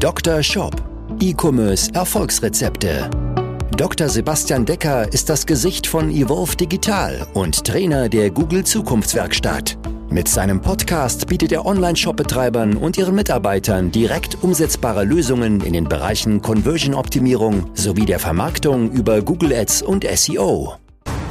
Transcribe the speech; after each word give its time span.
Dr. 0.00 0.42
Shop. 0.42 0.74
E-Commerce 1.20 1.90
Erfolgsrezepte. 1.92 3.10
Dr. 3.76 4.08
Sebastian 4.08 4.64
Decker 4.64 5.12
ist 5.12 5.28
das 5.28 5.44
Gesicht 5.44 5.86
von 5.86 6.10
Evolve 6.10 6.56
Digital 6.56 7.26
und 7.34 7.66
Trainer 7.66 8.08
der 8.08 8.30
Google 8.30 8.64
Zukunftswerkstatt. 8.64 9.76
Mit 10.08 10.26
seinem 10.26 10.62
Podcast 10.62 11.26
bietet 11.26 11.52
er 11.52 11.66
Online-Shop-Betreibern 11.66 12.78
und 12.78 12.96
ihren 12.96 13.14
Mitarbeitern 13.14 13.90
direkt 13.90 14.42
umsetzbare 14.42 15.04
Lösungen 15.04 15.60
in 15.60 15.74
den 15.74 15.84
Bereichen 15.84 16.40
Conversion-Optimierung 16.40 17.66
sowie 17.74 18.06
der 18.06 18.20
Vermarktung 18.20 18.90
über 18.92 19.20
Google 19.20 19.52
Ads 19.52 19.82
und 19.82 20.06
SEO. 20.10 20.76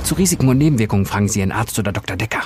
Zu 0.04 0.14
Risiken 0.14 0.48
und 0.48 0.60
Nebenwirkungen 0.60 1.08
fragen 1.08 1.28
Sie 1.28 1.40
Ihren 1.40 1.52
Arzt 1.52 1.80
oder 1.80 1.92
Dr. 1.92 2.18
Decker. 2.18 2.44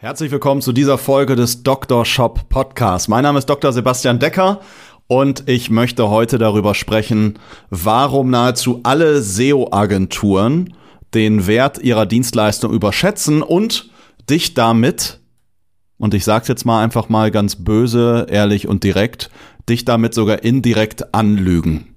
Herzlich 0.00 0.30
willkommen 0.30 0.62
zu 0.62 0.72
dieser 0.72 0.96
Folge 0.96 1.34
des 1.34 1.64
Dr. 1.64 2.04
Shop 2.04 2.48
Podcasts. 2.48 3.08
Mein 3.08 3.24
Name 3.24 3.40
ist 3.40 3.46
Dr. 3.46 3.72
Sebastian 3.72 4.20
Decker 4.20 4.60
und 5.08 5.48
ich 5.48 5.70
möchte 5.70 6.10
heute 6.10 6.38
darüber 6.38 6.74
sprechen, 6.74 7.38
warum 7.70 8.30
nahezu 8.30 8.80
alle 8.84 9.22
SEO-Agenturen 9.22 10.74
den 11.14 11.46
Wert 11.46 11.78
ihrer 11.78 12.06
Dienstleistung 12.06 12.72
überschätzen 12.72 13.42
und 13.42 13.90
dich 14.28 14.52
damit, 14.52 15.20
und 15.96 16.12
ich 16.12 16.24
sag's 16.24 16.48
jetzt 16.48 16.66
mal 16.66 16.84
einfach 16.84 17.08
mal 17.08 17.30
ganz 17.30 17.56
böse, 17.56 18.26
ehrlich 18.28 18.68
und 18.68 18.84
direkt, 18.84 19.30
dich 19.68 19.86
damit 19.86 20.12
sogar 20.12 20.44
indirekt 20.44 21.14
anlügen. 21.14 21.94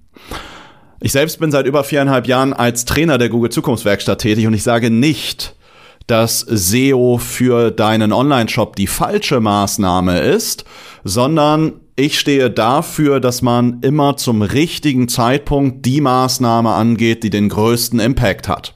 Ich 1.00 1.12
selbst 1.12 1.38
bin 1.38 1.50
seit 1.50 1.66
über 1.66 1.84
viereinhalb 1.84 2.26
Jahren 2.26 2.54
als 2.54 2.86
Trainer 2.86 3.18
der 3.18 3.28
Google 3.28 3.50
Zukunftswerkstatt 3.50 4.20
tätig 4.20 4.46
und 4.46 4.54
ich 4.54 4.62
sage 4.62 4.90
nicht, 4.90 5.54
dass 6.06 6.40
SEO 6.40 7.18
für 7.18 7.70
deinen 7.70 8.12
Online-Shop 8.12 8.74
die 8.76 8.86
falsche 8.86 9.40
Maßnahme 9.40 10.20
ist, 10.20 10.64
sondern 11.04 11.81
ich 11.94 12.18
stehe 12.18 12.50
dafür, 12.50 13.20
dass 13.20 13.42
man 13.42 13.80
immer 13.82 14.16
zum 14.16 14.42
richtigen 14.42 15.08
Zeitpunkt 15.08 15.84
die 15.84 16.00
Maßnahme 16.00 16.70
angeht, 16.70 17.22
die 17.22 17.30
den 17.30 17.48
größten 17.48 18.00
Impact 18.00 18.48
hat. 18.48 18.72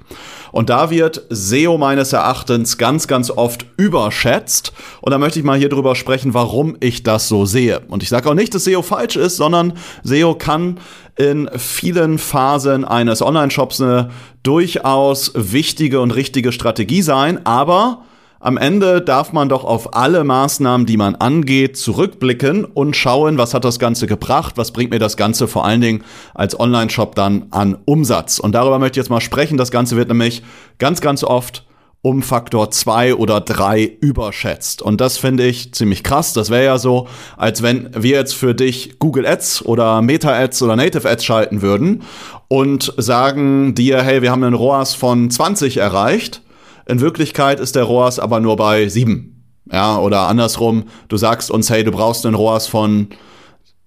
Und 0.53 0.71
da 0.71 0.91
wird 0.91 1.23
SEO 1.29 1.77
meines 1.77 2.13
Erachtens 2.13 2.79
ganz, 2.79 3.09
ganz 3.09 3.31
oft 3.31 3.67
überschätzt. 3.77 4.73
Und 5.01 5.13
da 5.13 5.19
möchte 5.19 5.39
ich 5.39 5.45
mal 5.45 5.59
hier 5.59 5.69
drüber 5.69 5.95
sprechen, 5.95 6.35
warum 6.35 6.77
ich 6.81 7.03
das 7.03 7.29
so 7.29 7.45
sehe. 7.45 7.81
Und 7.89 8.03
ich 8.03 8.09
sage 8.09 8.31
auch 8.31 8.35
nicht, 8.35 8.55
dass 8.55 8.65
SEO 8.65 8.83
falsch 8.83 9.17
ist, 9.17 9.37
sondern 9.37 9.75
SEO 10.03 10.35
kann 10.35 10.79
in 11.17 11.51
vielen 11.57 12.19
Phasen 12.19 12.85
eines 12.85 13.23
Online-Shops 13.23 13.81
eine 13.81 14.11
durchaus 14.43 15.33
wichtige 15.35 16.01
und 16.01 16.13
richtige 16.13 16.53
Strategie 16.53 17.03
sein. 17.03 17.45
Aber 17.45 18.05
am 18.39 18.59
Ende 18.59 19.01
darf 19.01 19.33
man 19.33 19.49
doch 19.49 19.65
auf 19.65 19.95
alle 19.95 20.23
Maßnahmen, 20.23 20.87
die 20.87 20.99
man 20.99 21.15
angeht, 21.15 21.79
zurückblicken 21.79 22.65
und 22.65 22.95
schauen, 22.95 23.39
was 23.39 23.55
hat 23.55 23.65
das 23.65 23.79
Ganze 23.79 24.07
gebracht, 24.07 24.59
was 24.59 24.73
bringt 24.73 24.91
mir 24.91 24.99
das 24.99 25.17
Ganze 25.17 25.49
vor 25.49 25.65
allen 25.65 25.81
Dingen 25.81 26.05
als 26.35 26.59
Online-Shop 26.59 27.15
dann 27.15 27.47
an 27.51 27.79
Umsatz. 27.87 28.39
Und 28.39 28.55
darüber 28.55 28.79
möchte 28.79 29.01
ich 29.01 29.05
jetzt 29.05 29.11
mal 29.11 29.23
sprechen. 29.23 29.57
Das 29.57 29.71
Ganze 29.71 29.97
wird 29.97 30.09
nämlich 30.09 30.43
ganz, 30.79 31.01
ganz 31.01 31.25
oft 31.25 31.65
um 32.03 32.23
Faktor 32.23 32.71
zwei 32.71 33.15
oder 33.15 33.41
drei 33.41 33.83
überschätzt. 34.01 34.83
Und 34.83 35.01
das 35.01 35.19
finde 35.19 35.45
ich 35.45 35.73
ziemlich 35.73 36.05
krass. 36.05 36.35
Das 36.35 36.51
wäre 36.51 36.65
ja 36.65 36.79
so, 36.79 37.09
als 37.37 37.63
wenn 37.63 37.91
wir 37.97 38.17
jetzt 38.17 38.35
für 38.35 38.55
dich 38.55 38.99
Google 38.99 39.27
Ads 39.27 39.65
oder 39.65 40.03
Meta 40.03 40.33
Ads 40.33 40.63
oder 40.63 40.77
Native 40.77 41.09
Ads 41.09 41.25
schalten 41.25 41.63
würden 41.63 42.03
und 42.49 42.93
sagen 42.97 43.75
dir, 43.75 44.03
hey, 44.03 44.23
wir 44.23 44.31
haben 44.31 44.45
einen 44.45 44.55
ROAS 44.55 44.95
von 44.95 45.31
20 45.31 45.79
erreicht 45.79 46.43
in 46.87 47.01
Wirklichkeit 47.01 47.61
ist 47.61 47.77
der 47.77 47.85
ROAS 47.85 48.19
aber 48.19 48.41
nur 48.41 48.57
bei 48.57 48.89
sieben. 48.89 49.45
Ja, 49.71 49.99
oder 49.99 50.29
andersrum, 50.29 50.85
du 51.09 51.17
sagst 51.17 51.51
uns, 51.51 51.71
hey, 51.71 51.83
du 51.83 51.91
brauchst 51.91 52.25
einen 52.25 52.37
ROAS 52.37 52.69
von 52.69 53.09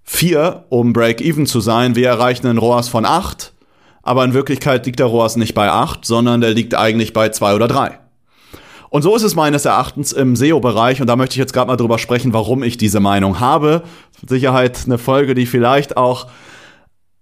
vier, 0.03 0.65
um 0.69 0.91
Break-Even 0.91 1.45
zu 1.45 1.61
sein. 1.61 1.95
Wir 1.95 2.09
erreichen 2.09 2.47
einen 2.47 2.59
ROAS 2.59 2.89
von 2.89 3.05
acht. 3.05 3.53
Aber 4.01 4.25
in 4.25 4.33
Wirklichkeit 4.33 4.85
liegt 4.85 4.99
der 4.99 5.05
ROAS 5.05 5.35
nicht 5.35 5.53
bei 5.53 5.69
acht, 5.69 6.05
sondern 6.05 6.41
der 6.41 6.53
liegt 6.53 6.75
eigentlich 6.75 7.13
bei 7.13 7.29
zwei 7.29 7.55
oder 7.55 7.67
drei. 7.67 7.99
Und 8.89 9.03
so 9.03 9.15
ist 9.15 9.23
es 9.23 9.35
meines 9.35 9.65
Erachtens 9.65 10.11
im 10.11 10.35
SEO-Bereich. 10.35 10.99
Und 10.99 11.07
da 11.07 11.15
möchte 11.15 11.33
ich 11.33 11.39
jetzt 11.39 11.53
gerade 11.53 11.67
mal 11.67 11.77
drüber 11.77 11.99
sprechen, 11.99 12.33
warum 12.33 12.63
ich 12.63 12.77
diese 12.77 12.99
Meinung 12.99 13.39
habe. 13.39 13.83
Mit 14.19 14.29
Sicherheit 14.29 14.81
eine 14.85 14.97
Folge, 14.97 15.35
die 15.35 15.45
vielleicht 15.45 15.95
auch 15.95 16.27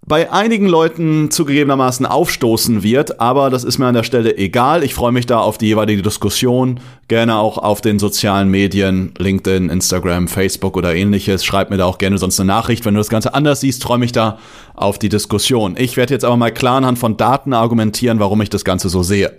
bei 0.08 0.32
einigen 0.32 0.68
Leuten 0.68 1.32
zugegebenermaßen 1.32 2.06
aufstoßen 2.06 2.82
wird, 2.82 3.20
aber 3.20 3.50
das 3.50 3.66
ist 3.66 3.78
mir 3.78 3.88
an 3.88 3.94
der 3.94 4.04
Stelle 4.04 4.38
egal. 4.38 4.84
Ich 4.84 4.94
freue 4.94 5.12
mich 5.12 5.26
da 5.26 5.40
auf 5.40 5.58
die 5.58 5.68
jeweilige 5.68 6.02
Diskussion, 6.02 6.80
gerne 7.10 7.36
auch 7.36 7.58
auf 7.58 7.82
den 7.82 8.00
sozialen 8.00 8.48
Medien, 8.48 9.14
LinkedIn, 9.18 9.70
Instagram, 9.70 10.30
Facebook 10.30 10.78
oder 10.78 10.96
ähnliches. 10.96 11.44
Schreib 11.44 11.70
mir 11.70 11.78
da 11.78 11.86
auch 11.86 11.98
gerne 11.98 12.18
sonst 12.18 12.40
eine 12.40 12.48
Nachricht. 12.48 12.86
Wenn 12.86 12.94
du 12.94 13.02
das 13.02 13.10
Ganze 13.10 13.34
anders 13.34 13.60
siehst, 13.60 13.84
freue 13.84 13.98
mich 13.98 14.14
da 14.14 14.40
auf 14.76 14.98
die 14.98 15.10
Diskussion. 15.10 15.76
Ich 15.78 15.98
werde 15.98 16.14
jetzt 16.14 16.24
aber 16.24 16.38
mal 16.38 16.54
klar 16.54 16.78
anhand 16.78 17.00
von 17.00 17.18
Daten 17.18 17.52
argumentieren, 17.52 18.22
warum 18.22 18.42
ich 18.42 18.50
das 18.50 18.64
Ganze 18.64 18.88
so 18.88 19.04
sehe. 19.04 19.34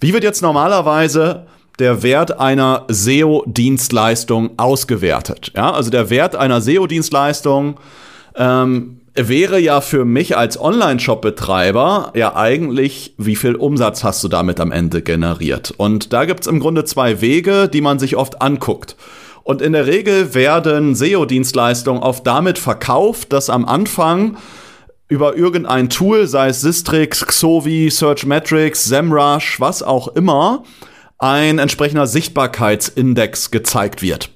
Wie 0.00 0.12
wird 0.12 0.24
jetzt 0.24 0.42
normalerweise 0.42 1.46
der 1.78 2.02
Wert 2.02 2.40
einer 2.40 2.86
SEO-Dienstleistung 2.88 4.50
ausgewertet? 4.56 5.52
Ja, 5.54 5.70
also 5.70 5.90
der 5.90 6.10
Wert 6.10 6.34
einer 6.34 6.60
SEO-Dienstleistung 6.60 7.76
ähm, 8.34 8.98
wäre 9.14 9.58
ja 9.58 9.80
für 9.80 10.04
mich 10.04 10.36
als 10.36 10.58
Online-Shop-Betreiber 10.60 12.12
ja 12.14 12.34
eigentlich, 12.34 13.14
wie 13.18 13.36
viel 13.36 13.54
Umsatz 13.54 14.04
hast 14.04 14.24
du 14.24 14.28
damit 14.28 14.60
am 14.60 14.72
Ende 14.72 15.02
generiert? 15.02 15.72
Und 15.76 16.12
da 16.12 16.24
gibt's 16.24 16.46
im 16.46 16.60
Grunde 16.60 16.84
zwei 16.84 17.20
Wege, 17.20 17.68
die 17.68 17.80
man 17.80 17.98
sich 17.98 18.16
oft 18.16 18.40
anguckt. 18.40 18.96
Und 19.44 19.60
in 19.60 19.72
der 19.72 19.86
Regel 19.86 20.34
werden 20.34 20.94
SEO-Dienstleistungen 20.94 22.02
oft 22.02 22.26
damit 22.26 22.58
verkauft, 22.58 23.32
dass 23.32 23.50
am 23.50 23.64
Anfang 23.64 24.36
über 25.08 25.36
irgendein 25.36 25.90
Tool, 25.90 26.26
sei 26.26 26.48
es 26.48 26.62
Sistrix, 26.62 27.26
Xovi, 27.26 27.90
Searchmetrics, 27.90 28.84
SEMrush, 28.84 29.60
was 29.60 29.82
auch 29.82 30.08
immer, 30.08 30.62
ein 31.18 31.58
entsprechender 31.58 32.06
Sichtbarkeitsindex 32.06 33.50
gezeigt 33.50 34.00
wird. 34.00 34.31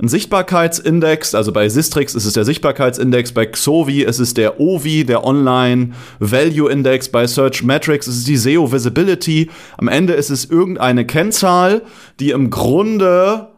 Ein 0.00 0.08
Sichtbarkeitsindex, 0.08 1.34
also 1.34 1.52
bei 1.52 1.68
Sistrix 1.68 2.14
ist 2.14 2.24
es 2.24 2.32
der 2.32 2.44
Sichtbarkeitsindex, 2.44 3.32
bei 3.32 3.46
Xovi 3.46 4.02
ist 4.02 4.18
es 4.18 4.34
der 4.34 4.60
OVI, 4.60 5.04
der 5.04 5.24
Online 5.24 5.90
Value 6.18 6.70
Index, 6.70 7.08
bei 7.08 7.26
Search 7.26 7.62
Metrics 7.62 8.06
ist 8.06 8.18
es 8.18 8.24
die 8.24 8.36
SEO 8.36 8.70
Visibility. 8.70 9.50
Am 9.76 9.88
Ende 9.88 10.14
ist 10.14 10.30
es 10.30 10.44
irgendeine 10.44 11.04
Kennzahl, 11.04 11.82
die 12.20 12.30
im 12.30 12.50
Grunde 12.50 13.48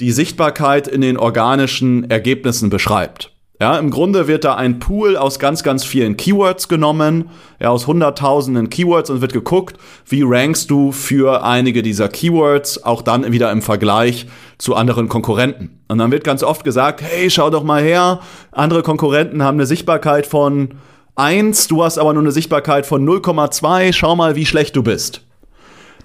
die 0.00 0.12
Sichtbarkeit 0.12 0.88
in 0.88 1.00
den 1.00 1.16
organischen 1.16 2.10
Ergebnissen 2.10 2.68
beschreibt. 2.68 3.35
Ja, 3.58 3.78
im 3.78 3.90
Grunde 3.90 4.28
wird 4.28 4.44
da 4.44 4.54
ein 4.54 4.78
Pool 4.80 5.16
aus 5.16 5.38
ganz, 5.38 5.62
ganz 5.62 5.82
vielen 5.82 6.18
Keywords 6.18 6.68
genommen, 6.68 7.30
ja, 7.58 7.70
aus 7.70 7.86
hunderttausenden 7.86 8.68
Keywords 8.68 9.08
und 9.08 9.22
wird 9.22 9.32
geguckt, 9.32 9.78
wie 10.06 10.22
rankst 10.22 10.70
du 10.70 10.92
für 10.92 11.42
einige 11.42 11.82
dieser 11.82 12.10
Keywords, 12.10 12.84
auch 12.84 13.00
dann 13.00 13.32
wieder 13.32 13.50
im 13.50 13.62
Vergleich 13.62 14.26
zu 14.58 14.74
anderen 14.74 15.08
Konkurrenten. 15.08 15.80
Und 15.88 15.98
dann 15.98 16.10
wird 16.10 16.22
ganz 16.22 16.42
oft 16.42 16.64
gesagt, 16.64 17.00
hey, 17.00 17.30
schau 17.30 17.48
doch 17.48 17.64
mal 17.64 17.82
her, 17.82 18.20
andere 18.52 18.82
Konkurrenten 18.82 19.42
haben 19.42 19.56
eine 19.56 19.66
Sichtbarkeit 19.66 20.26
von 20.26 20.74
1, 21.14 21.68
du 21.68 21.82
hast 21.82 21.96
aber 21.96 22.12
nur 22.12 22.22
eine 22.22 22.32
Sichtbarkeit 22.32 22.84
von 22.84 23.08
0,2, 23.08 23.94
schau 23.94 24.16
mal, 24.16 24.36
wie 24.36 24.44
schlecht 24.44 24.76
du 24.76 24.82
bist. 24.82 25.25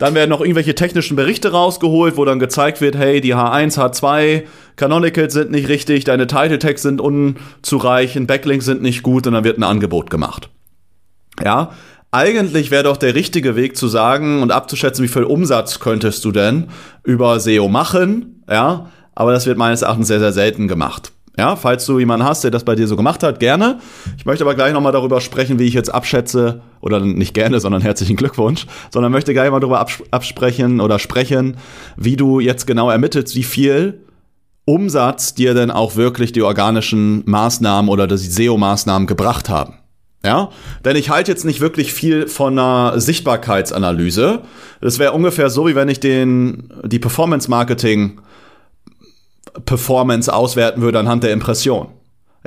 Dann 0.01 0.16
werden 0.16 0.31
noch 0.31 0.41
irgendwelche 0.41 0.73
technischen 0.73 1.16
Berichte 1.16 1.51
rausgeholt, 1.51 2.17
wo 2.17 2.25
dann 2.25 2.39
gezeigt 2.39 2.81
wird, 2.81 2.97
hey, 2.97 3.22
die 3.22 3.35
H1, 3.35 3.78
H2 3.78 4.45
Canonicals 4.75 5.31
sind 5.31 5.51
nicht 5.51 5.67
richtig, 5.67 6.06
deine 6.06 6.25
Title 6.25 6.57
Tags 6.57 6.81
sind 6.81 7.00
unzureichend, 7.00 8.25
Backlinks 8.25 8.66
sind 8.66 8.81
nicht 8.81 9.03
gut 9.03 9.28
und 9.28 9.34
dann 9.34 9.44
wird 9.44 9.59
ein 9.59 9.63
Angebot 9.63 10.09
gemacht. 10.09 10.50
Ja, 11.44 11.73
eigentlich 12.09 12.72
wäre 12.72 12.85
doch 12.85 12.97
der 12.97 13.13
richtige 13.13 13.56
Weg 13.56 13.78
zu 13.78 13.88
sagen 13.88 14.41
und 14.41 14.51
abzuschätzen, 14.51 15.03
wie 15.03 15.07
viel 15.07 15.23
Umsatz 15.23 15.79
könntest 15.79 16.25
du 16.25 16.31
denn 16.31 16.69
über 17.03 17.40
SEO 17.40 17.67
machen, 17.67 18.44
ja, 18.50 18.90
aber 19.13 19.34
das 19.34 19.45
wird 19.45 19.59
meines 19.59 19.84
Erachtens 19.84 20.07
sehr, 20.07 20.19
sehr 20.19 20.34
selten 20.34 20.67
gemacht. 20.67 21.11
Ja, 21.38 21.55
falls 21.55 21.85
du 21.85 21.97
jemanden 21.97 22.26
hast, 22.26 22.44
der 22.44 22.52
das 22.52 22.66
bei 22.66 22.76
dir 22.76 22.88
so 22.88 22.97
gemacht 22.97 23.23
hat, 23.23 23.40
gerne. 23.40 23.79
Ich 24.17 24.26
möchte 24.26 24.44
aber 24.44 24.53
gleich 24.53 24.73
nochmal 24.73 24.91
darüber 24.91 25.22
sprechen, 25.22 25.59
wie 25.59 25.66
ich 25.66 25.73
jetzt 25.73 25.94
abschätze, 25.94 26.61
oder 26.82 27.00
nicht 27.00 27.34
gerne, 27.34 27.59
sondern 27.59 27.82
herzlichen 27.82 28.16
Glückwunsch, 28.17 28.66
sondern 28.91 29.11
möchte 29.11 29.34
gleich 29.34 29.50
mal 29.50 29.59
darüber 29.59 29.79
abs 29.79 30.03
absprechen 30.11 30.82
oder 30.82 31.00
sprechen, 31.00 31.58
wie 31.96 32.17
du 32.17 32.40
jetzt 32.40 32.67
genau 32.67 32.90
ermittelst, 32.90 33.35
wie 33.35 33.44
viel 33.44 34.02
Umsatz 34.66 35.34
dir 35.34 35.53
denn 35.53 35.72
auch 35.72 35.96
wirklich 35.96 36.34
die 36.34 36.41
organischen 36.41 37.23
Maßnahmen 37.26 37.90
oder 37.90 38.08
die 38.08 38.17
SEO-Maßnahmen 38.17 39.08
gebracht 39.08 39.47
haben. 39.50 39.76
Ja, 40.23 40.50
denn 40.85 40.96
ich 40.96 41.09
halte 41.09 41.32
jetzt 41.32 41.46
nicht 41.46 41.61
wirklich 41.61 41.94
viel 41.94 42.28
von 42.28 42.59
einer 42.59 43.00
Sichtbarkeitsanalyse. 43.00 44.41
Das 44.79 45.00
wäre 45.00 45.14
ungefähr 45.14 45.50
so, 45.50 45.67
wie 45.67 45.73
wenn 45.73 45.90
ich 45.90 46.00
den, 46.00 46.72
die 46.85 47.00
Performance 47.00 47.50
Marketing 47.50 48.22
Performance 49.66 50.34
auswerten 50.34 50.82
würde 50.82 51.00
anhand 51.00 51.24
der 51.24 51.34
Impression. 51.34 51.88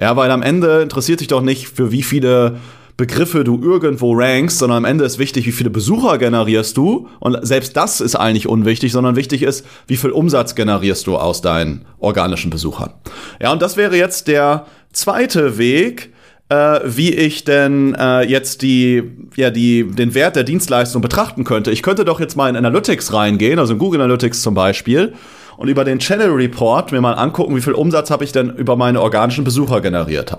Ja, 0.00 0.16
weil 0.16 0.30
am 0.30 0.42
Ende 0.42 0.82
interessiert 0.82 1.20
sich 1.20 1.28
doch 1.28 1.42
nicht, 1.42 1.68
für 1.68 1.92
wie 1.92 2.02
viele 2.02 2.56
Begriffe 2.96 3.42
du 3.42 3.60
irgendwo 3.60 4.12
rankst, 4.14 4.58
sondern 4.58 4.78
am 4.78 4.84
Ende 4.84 5.04
ist 5.04 5.18
wichtig, 5.18 5.46
wie 5.46 5.52
viele 5.52 5.70
Besucher 5.70 6.16
generierst 6.18 6.76
du. 6.76 7.08
Und 7.18 7.36
selbst 7.42 7.76
das 7.76 8.00
ist 8.00 8.14
eigentlich 8.14 8.46
unwichtig, 8.48 8.92
sondern 8.92 9.16
wichtig 9.16 9.42
ist, 9.42 9.66
wie 9.88 9.96
viel 9.96 10.10
Umsatz 10.10 10.54
generierst 10.54 11.06
du 11.06 11.16
aus 11.16 11.42
deinen 11.42 11.86
organischen 11.98 12.50
Besuchern. 12.50 12.92
Ja, 13.40 13.52
und 13.52 13.62
das 13.62 13.76
wäre 13.76 13.96
jetzt 13.96 14.28
der 14.28 14.66
zweite 14.92 15.58
Weg, 15.58 16.12
äh, 16.48 16.80
wie 16.84 17.12
ich 17.12 17.44
denn 17.44 17.96
äh, 17.98 18.22
jetzt 18.22 18.62
die, 18.62 19.02
ja, 19.34 19.50
die, 19.50 19.84
den 19.90 20.14
Wert 20.14 20.36
der 20.36 20.44
Dienstleistung 20.44 21.02
betrachten 21.02 21.42
könnte. 21.42 21.72
Ich 21.72 21.82
könnte 21.82 22.04
doch 22.04 22.20
jetzt 22.20 22.36
mal 22.36 22.48
in 22.48 22.56
Analytics 22.56 23.12
reingehen, 23.12 23.58
also 23.58 23.72
in 23.72 23.80
Google 23.80 24.02
Analytics 24.02 24.40
zum 24.42 24.54
Beispiel, 24.54 25.14
und 25.56 25.68
über 25.68 25.84
den 25.84 25.98
Channel 25.98 26.30
Report 26.30 26.92
mir 26.92 27.00
mal 27.00 27.14
angucken, 27.14 27.56
wie 27.56 27.60
viel 27.60 27.72
Umsatz 27.72 28.10
habe 28.10 28.24
ich 28.24 28.32
denn 28.32 28.50
über 28.50 28.76
meine 28.76 29.00
organischen 29.00 29.44
Besucher 29.44 29.80
generiert. 29.80 30.36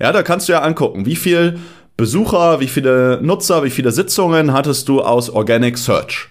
Ja, 0.00 0.12
da 0.12 0.22
kannst 0.22 0.48
du 0.48 0.52
ja 0.52 0.62
angucken, 0.62 1.06
wie 1.06 1.16
viel 1.16 1.58
Besucher, 1.96 2.60
wie 2.60 2.68
viele 2.68 3.18
Nutzer, 3.22 3.64
wie 3.64 3.70
viele 3.70 3.90
Sitzungen 3.90 4.52
hattest 4.52 4.88
du 4.88 5.02
aus 5.02 5.30
Organic 5.30 5.76
Search. 5.76 6.28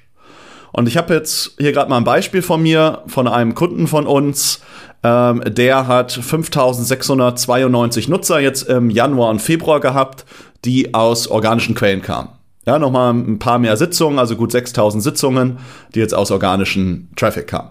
Und 0.71 0.87
ich 0.87 0.95
habe 0.95 1.13
jetzt 1.13 1.55
hier 1.59 1.71
gerade 1.71 1.89
mal 1.89 1.97
ein 1.97 2.03
Beispiel 2.03 2.41
von 2.41 2.61
mir, 2.61 3.03
von 3.07 3.27
einem 3.27 3.55
Kunden 3.55 3.87
von 3.87 4.05
uns, 4.07 4.61
ähm, 5.03 5.41
der 5.45 5.87
hat 5.87 6.11
5692 6.11 8.07
Nutzer 8.07 8.39
jetzt 8.39 8.63
im 8.63 8.89
Januar 8.89 9.29
und 9.29 9.41
Februar 9.41 9.79
gehabt, 9.79 10.25
die 10.65 10.93
aus 10.93 11.27
organischen 11.27 11.75
Quellen 11.75 12.01
kamen. 12.01 12.29
Ja, 12.67 12.79
nochmal 12.79 13.13
ein 13.13 13.39
paar 13.39 13.59
mehr 13.59 13.77
Sitzungen, 13.77 14.19
also 14.19 14.35
gut 14.35 14.51
6000 14.51 15.01
Sitzungen, 15.01 15.59
die 15.95 15.99
jetzt 15.99 16.13
aus 16.13 16.31
organischen 16.31 17.09
Traffic 17.15 17.47
kamen. 17.47 17.69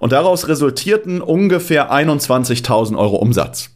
Und 0.00 0.10
daraus 0.10 0.48
resultierten 0.48 1.20
ungefähr 1.20 1.92
21.000 1.92 2.98
Euro 2.98 3.16
Umsatz. 3.16 3.70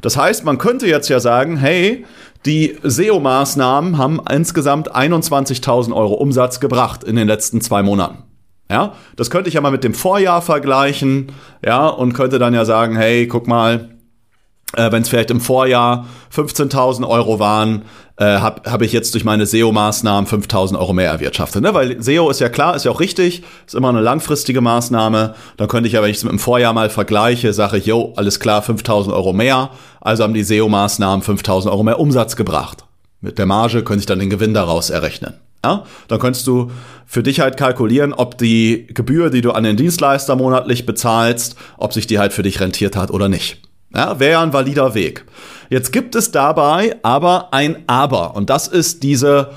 Das 0.00 0.16
heißt, 0.16 0.42
man 0.42 0.56
könnte 0.56 0.86
jetzt 0.86 1.10
ja 1.10 1.20
sagen, 1.20 1.58
hey, 1.58 2.06
die 2.46 2.78
SEO-Maßnahmen 2.82 3.98
haben 3.98 4.22
insgesamt 4.30 4.94
21.000 4.96 5.94
Euro 5.94 6.14
Umsatz 6.14 6.60
gebracht 6.60 7.04
in 7.04 7.16
den 7.16 7.28
letzten 7.28 7.60
zwei 7.60 7.82
Monaten. 7.82 8.22
Ja, 8.70 8.94
das 9.16 9.28
könnte 9.28 9.48
ich 9.48 9.54
ja 9.54 9.60
mal 9.60 9.70
mit 9.70 9.84
dem 9.84 9.92
Vorjahr 9.92 10.40
vergleichen, 10.40 11.30
ja, 11.62 11.86
und 11.88 12.14
könnte 12.14 12.38
dann 12.38 12.54
ja 12.54 12.64
sagen, 12.64 12.96
hey, 12.96 13.26
guck 13.26 13.46
mal, 13.46 13.95
äh, 14.74 14.90
wenn 14.90 15.02
es 15.02 15.08
vielleicht 15.08 15.30
im 15.30 15.40
Vorjahr 15.40 16.06
15.000 16.34 17.06
Euro 17.08 17.38
waren, 17.38 17.82
äh, 18.16 18.24
habe 18.24 18.70
hab 18.70 18.82
ich 18.82 18.92
jetzt 18.92 19.14
durch 19.14 19.24
meine 19.24 19.44
SEO-Maßnahmen 19.44 20.26
5.000 20.26 20.78
Euro 20.78 20.92
mehr 20.92 21.10
erwirtschaftet. 21.10 21.62
Ne? 21.62 21.74
Weil 21.74 22.02
SEO 22.02 22.30
ist 22.30 22.40
ja 22.40 22.48
klar, 22.48 22.74
ist 22.74 22.84
ja 22.84 22.90
auch 22.90 23.00
richtig, 23.00 23.42
ist 23.66 23.74
immer 23.74 23.90
eine 23.90 24.00
langfristige 24.00 24.60
Maßnahme. 24.60 25.34
Dann 25.56 25.68
könnte 25.68 25.86
ich 25.86 25.92
ja, 25.92 26.02
wenn 26.02 26.10
ich 26.10 26.16
es 26.16 26.24
mit 26.24 26.32
dem 26.32 26.38
Vorjahr 26.38 26.72
mal 26.72 26.90
vergleiche, 26.90 27.52
sage 27.52 27.78
ich, 27.78 27.86
jo, 27.86 28.12
alles 28.16 28.40
klar, 28.40 28.62
5.000 28.62 29.12
Euro 29.12 29.32
mehr. 29.32 29.70
Also 30.00 30.24
haben 30.24 30.34
die 30.34 30.44
SEO-Maßnahmen 30.44 31.22
5.000 31.22 31.70
Euro 31.70 31.82
mehr 31.82 32.00
Umsatz 32.00 32.36
gebracht. 32.36 32.84
Mit 33.20 33.38
der 33.38 33.46
Marge 33.46 33.84
könnte 33.84 34.00
ich 34.00 34.06
dann 34.06 34.18
den 34.18 34.30
Gewinn 34.30 34.54
daraus 34.54 34.90
errechnen. 34.90 35.34
Ja? 35.64 35.84
Dann 36.08 36.18
könntest 36.18 36.46
du 36.46 36.70
für 37.06 37.22
dich 37.22 37.40
halt 37.40 37.56
kalkulieren, 37.56 38.12
ob 38.12 38.38
die 38.38 38.86
Gebühr, 38.88 39.30
die 39.30 39.42
du 39.42 39.52
an 39.52 39.64
den 39.64 39.76
Dienstleister 39.76 40.36
monatlich 40.36 40.86
bezahlst, 40.86 41.56
ob 41.76 41.92
sich 41.92 42.06
die 42.06 42.18
halt 42.18 42.32
für 42.32 42.42
dich 42.42 42.60
rentiert 42.60 42.96
hat 42.96 43.10
oder 43.10 43.28
nicht. 43.28 43.65
Ja, 43.96 44.20
wäre 44.20 44.42
ein 44.42 44.52
valider 44.52 44.94
Weg. 44.94 45.24
Jetzt 45.70 45.90
gibt 45.90 46.14
es 46.14 46.30
dabei 46.30 46.96
aber 47.02 47.54
ein 47.54 47.84
Aber. 47.86 48.36
Und 48.36 48.50
das 48.50 48.68
ist 48.68 49.02
diese, 49.02 49.52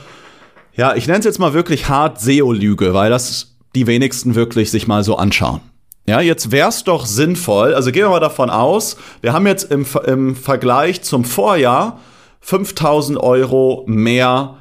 ja, 0.73 0.95
ich 0.95 1.07
nenne 1.07 1.19
es 1.19 1.25
jetzt 1.25 1.39
mal 1.39 1.53
wirklich 1.53 1.89
hart 1.89 2.21
SEO-Lüge, 2.21 2.93
weil 2.93 3.09
das 3.09 3.57
die 3.75 3.85
wenigsten 3.85 4.35
wirklich 4.35 4.71
sich 4.71 4.87
mal 4.87 5.03
so 5.03 5.17
anschauen. 5.17 5.59
Ja, 6.07 6.21
jetzt 6.21 6.51
wäre 6.51 6.69
es 6.69 6.85
doch 6.85 7.05
sinnvoll, 7.05 7.75
also 7.75 7.91
gehen 7.91 8.03
wir 8.03 8.09
mal 8.09 8.19
davon 8.19 8.49
aus, 8.49 8.97
wir 9.21 9.33
haben 9.33 9.45
jetzt 9.45 9.69
im, 9.71 9.85
im 10.07 10.35
Vergleich 10.35 11.03
zum 11.03 11.23
Vorjahr 11.23 11.99
5000 12.39 13.19
Euro 13.19 13.83
mehr 13.85 14.55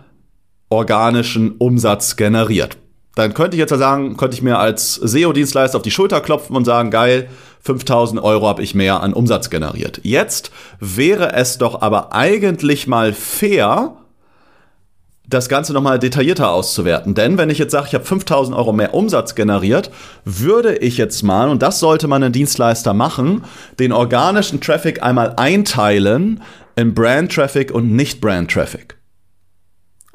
organischen 0.69 1.53
Umsatz 1.57 2.17
generiert. 2.17 2.77
Dann 3.15 3.33
könnte 3.33 3.57
ich 3.57 3.61
jetzt 3.61 3.71
sagen, 3.77 4.17
könnte 4.17 4.37
ich 4.37 4.43
mir 4.43 4.59
als 4.59 4.95
SEO-Dienstleister 4.97 5.79
auf 5.79 5.83
die 5.83 5.91
Schulter 5.91 6.21
klopfen 6.21 6.55
und 6.55 6.65
sagen, 6.65 6.91
geil, 6.91 7.31
5000 7.69 8.23
Euro 8.23 8.49
habe 8.49 8.63
ich 8.63 8.75
mehr 8.75 9.03
an 9.03 9.13
Umsatz 9.13 9.51
generiert. 9.51 10.01
Jetzt 10.03 10.51
wäre 10.81 11.35
es 11.35 11.59
doch 11.59 11.83
aber 11.83 12.15
eigentlich 12.15 12.87
mal 12.87 13.13
fair, 13.13 13.93
das 15.29 15.51
Ganze 15.51 15.75
nochmal 15.75 15.99
detaillierter 15.99 16.51
auszuwerten. 16.51 17.15
Denn 17.15 17.37
wenn 17.37 17.51
ich 17.51 17.59
jetzt 17.59 17.73
sage, 17.73 17.89
ich 17.89 17.95
habe 17.95 18.07
5000 18.07 18.57
Euro 18.57 18.73
mehr 18.73 18.95
Umsatz 18.95 19.35
generiert, 19.35 19.91
würde 20.25 20.79
ich 20.79 20.97
jetzt 20.97 21.23
mal, 21.23 21.51
und 21.51 21.61
das 21.61 21.79
sollte 21.79 22.09
man 22.09 22.23
ein 22.23 22.33
Dienstleister 22.33 22.95
machen, 22.95 23.45
den 23.79 23.93
organischen 23.93 24.63
Traffic 24.63 25.03
einmal 25.03 25.35
einteilen 25.37 26.43
in 26.75 26.95
Brand 26.95 27.31
Traffic 27.31 27.71
und 27.71 27.93
nicht 27.93 28.23
Brand 28.23 28.51
Traffic. 28.51 28.97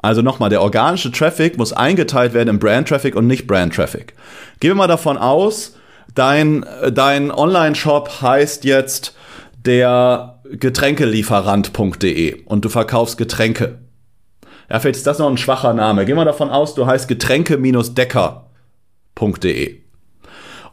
Also 0.00 0.22
nochmal, 0.22 0.50
der 0.50 0.60
organische 0.60 1.12
Traffic 1.12 1.56
muss 1.56 1.72
eingeteilt 1.72 2.34
werden 2.34 2.48
in 2.48 2.58
Brand 2.58 2.88
Traffic 2.88 3.14
und 3.14 3.28
nicht 3.28 3.46
Brand 3.46 3.72
Traffic. 3.72 4.14
Gehen 4.58 4.70
wir 4.70 4.74
mal 4.74 4.88
davon 4.88 5.16
aus, 5.16 5.76
dein, 6.14 6.64
dein 6.92 7.30
Online-Shop 7.30 8.22
heißt 8.22 8.64
jetzt 8.64 9.14
der 9.64 10.40
Getränkelieferant.de 10.50 12.42
und 12.44 12.64
du 12.64 12.68
verkaufst 12.68 13.18
Getränke. 13.18 13.78
Ja, 14.70 14.80
vielleicht 14.80 14.96
ist 14.96 15.06
das 15.06 15.18
noch 15.18 15.28
ein 15.28 15.36
schwacher 15.38 15.74
Name. 15.74 16.06
Gehen 16.06 16.16
wir 16.16 16.24
davon 16.24 16.50
aus, 16.50 16.74
du 16.74 16.86
heißt 16.86 17.06
getränke-decker.de. 17.08 19.80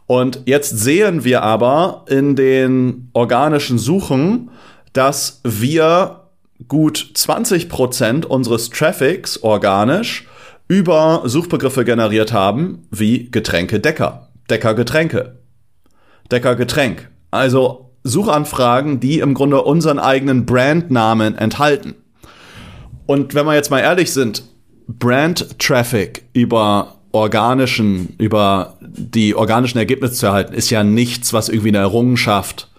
Und 0.07 0.41
jetzt 0.45 0.77
sehen 0.77 1.23
wir 1.23 1.43
aber 1.43 2.03
in 2.09 2.35
den 2.35 3.09
organischen 3.13 3.79
Suchen, 3.79 4.51
dass 4.91 5.39
wir 5.43 6.23
gut 6.67 7.11
20% 7.15 8.25
unseres 8.25 8.69
Traffics 8.69 9.41
organisch 9.41 10.27
über 10.67 11.21
Suchbegriffe 11.25 11.85
generiert 11.85 12.33
haben, 12.33 12.87
wie 12.91 13.31
Getränke 13.31 13.79
Decker, 13.79 14.27
Decker 14.49 14.73
Getränke, 14.73 15.39
Decker 16.31 16.55
Getränk. 16.55 17.09
Also 17.29 17.91
Suchanfragen, 18.03 18.99
die 18.99 19.19
im 19.19 19.33
Grunde 19.33 19.61
unseren 19.61 19.99
eigenen 19.99 20.45
Brandnamen 20.45 21.37
enthalten. 21.37 21.95
Und 23.05 23.33
wenn 23.35 23.45
wir 23.45 23.55
jetzt 23.55 23.71
mal 23.71 23.79
ehrlich 23.79 24.11
sind, 24.11 24.43
Brand 24.87 25.59
Traffic 25.59 26.23
über 26.33 26.95
organischen, 27.11 28.15
über 28.17 28.77
die 28.81 29.35
organischen 29.35 29.77
Ergebnisse 29.77 30.13
zu 30.13 30.25
erhalten, 30.27 30.53
ist 30.53 30.69
ja 30.69 30.83
nichts, 30.83 31.33
was 31.33 31.49
irgendwie 31.49 31.69
eine 31.69 31.79
Errungenschaft 31.79 32.69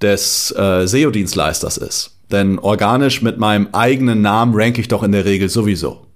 des 0.00 0.54
äh, 0.56 0.86
SEO-Dienstleisters 0.86 1.76
ist. 1.78 2.18
Denn 2.30 2.58
organisch 2.58 3.22
mit 3.22 3.38
meinem 3.38 3.68
eigenen 3.72 4.20
Namen 4.20 4.54
ranke 4.54 4.80
ich 4.80 4.88
doch 4.88 5.02
in 5.02 5.12
der 5.12 5.24
Regel 5.24 5.48
sowieso. 5.48 6.06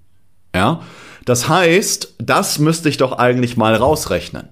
Ja? 0.54 0.82
Das 1.24 1.48
heißt, 1.48 2.16
das 2.18 2.58
müsste 2.58 2.88
ich 2.88 2.98
doch 2.98 3.12
eigentlich 3.12 3.56
mal 3.56 3.74
rausrechnen. 3.74 4.48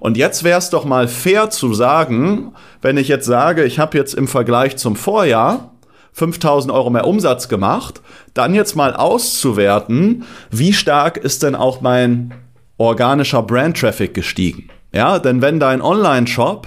Und 0.00 0.16
jetzt 0.16 0.44
wäre 0.44 0.58
es 0.58 0.70
doch 0.70 0.84
mal 0.84 1.08
fair 1.08 1.50
zu 1.50 1.74
sagen, 1.74 2.52
wenn 2.82 2.96
ich 2.96 3.08
jetzt 3.08 3.26
sage, 3.26 3.64
ich 3.64 3.78
habe 3.78 3.96
jetzt 3.96 4.14
im 4.14 4.28
Vergleich 4.28 4.76
zum 4.76 4.96
Vorjahr 4.96 5.72
5000 6.12 6.72
Euro 6.72 6.90
mehr 6.90 7.06
Umsatz 7.06 7.48
gemacht, 7.48 8.00
dann 8.34 8.54
jetzt 8.54 8.76
mal 8.76 8.94
auszuwerten, 8.94 10.24
wie 10.50 10.72
stark 10.72 11.16
ist 11.16 11.42
denn 11.42 11.54
auch 11.54 11.80
mein 11.80 12.34
organischer 12.76 13.42
Brand-Traffic 13.42 14.14
gestiegen. 14.14 14.68
Ja, 14.92 15.18
denn 15.18 15.42
wenn 15.42 15.60
dein 15.60 15.82
Online-Shop 15.82 16.66